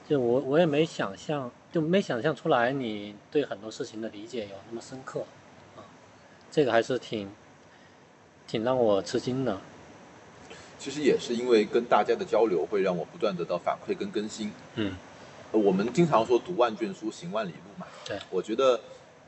[0.07, 5.21] 就我我也没想象，就没想象出来你对很多事情的理解有那么深刻，
[5.76, 5.86] 啊，
[6.51, 7.30] 这个还是挺
[8.47, 9.59] 挺让我吃惊的。
[10.80, 14.51] 其实也是因为跟大家的交流，会让我不断得到反馈跟更新。
[14.76, 14.93] 嗯
[15.51, 17.86] 呃我们经常说读万卷书，行万里路嘛。
[18.05, 18.82] 对我觉得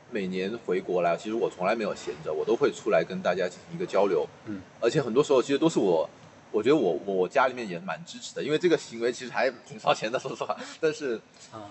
[0.10, 4.28] 每年回国来，其实我从来没有闲着，我都会出来跟大家进行一个交流。
[4.48, 6.10] 嗯而且很多时候其实都是我，
[6.56, 10.56] 我觉得我我我家里面也蛮支持的，因为这个行为其实还挺烧钱的，说实话。
[10.80, 11.20] 但是
[11.52, 11.68] 啊，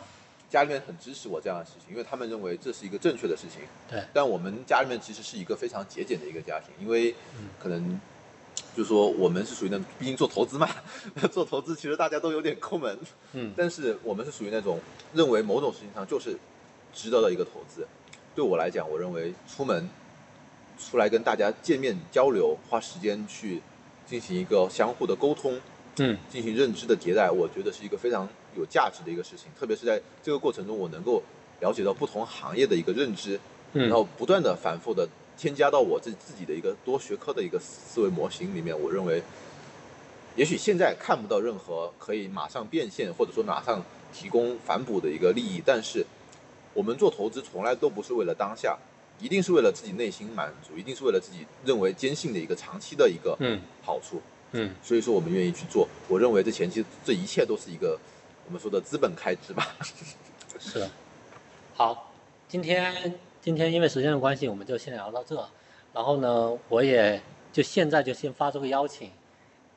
[0.50, 3.62] 家里面很支持我这样的事情，因为他们认为这是一个正确的事情。
[3.88, 7.98] 对，但我们家里面其实是一个非常节俭的一个家庭，因为嗯可能
[8.76, 10.68] 就是说我们是属于那种，毕竟做投资嘛，
[11.32, 12.98] 做投资其实大家都有点抠门，
[13.32, 14.78] 嗯但是我们是属于那种
[15.14, 16.36] 认为某种事情上就是
[16.92, 17.88] 值得的一个投资。
[18.34, 19.88] 对我来讲，我认为出门
[20.78, 23.62] 出来跟大家见面交流，花时间去
[24.06, 25.60] 进行一个相互的沟通，
[25.98, 29.46] 嗯进行认知的迭代，我觉得是一个非常有价值的一个事情。
[29.58, 31.22] 特别是在这个过程中，我能够
[31.60, 33.38] 了解到不同行业的一个认知，
[33.72, 38.78] 嗯然后不断的反复的添加到我自自己的一个多学科的一个思维模型里面。
[38.78, 39.22] 我认为，
[40.36, 43.82] 也许现在看不到任何可以马上变现或者说马上
[44.12, 46.04] 提供反哺的一个利益，但是
[46.72, 48.76] 我们做投资从来都不是为了当下，
[49.20, 54.20] 一定是为了自己内心满足，一定是为了自己认为坚信的一个长期的一个嗯好处。
[54.52, 55.88] 嗯所以说我们愿意去做。
[56.08, 57.98] 我认为这前期这一切都是一个
[58.46, 59.76] 我们说的资本开支吧。
[60.60, 60.90] 是的。
[61.74, 62.12] 好，
[62.48, 65.48] 今天今天因为时间的关系，我们就先聊到这。
[65.92, 67.20] 然后呢，我也
[67.52, 69.10] 就现在就先发出个邀请，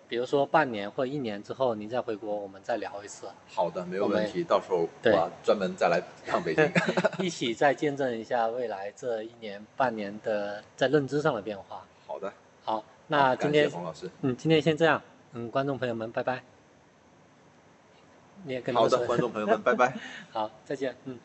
[0.07, 4.43] 比如说半年或一年之后您再回国，我们再聊一次，好的，没有问题。
[4.43, 6.71] 到时候对我专门再来趟北京。
[7.19, 11.85] 一起再见证一下未来这一年半年的在认知上的变化。
[12.05, 12.31] 好的，
[12.63, 14.09] 好，那今天冯老师。
[14.21, 15.01] 嗯，今天先这样，
[15.33, 16.41] 嗯，观众朋友们，拜拜。
[18.43, 19.93] 你也跟好的，观众朋友们，拜拜。
[20.31, 21.19] 好，再见，嗯。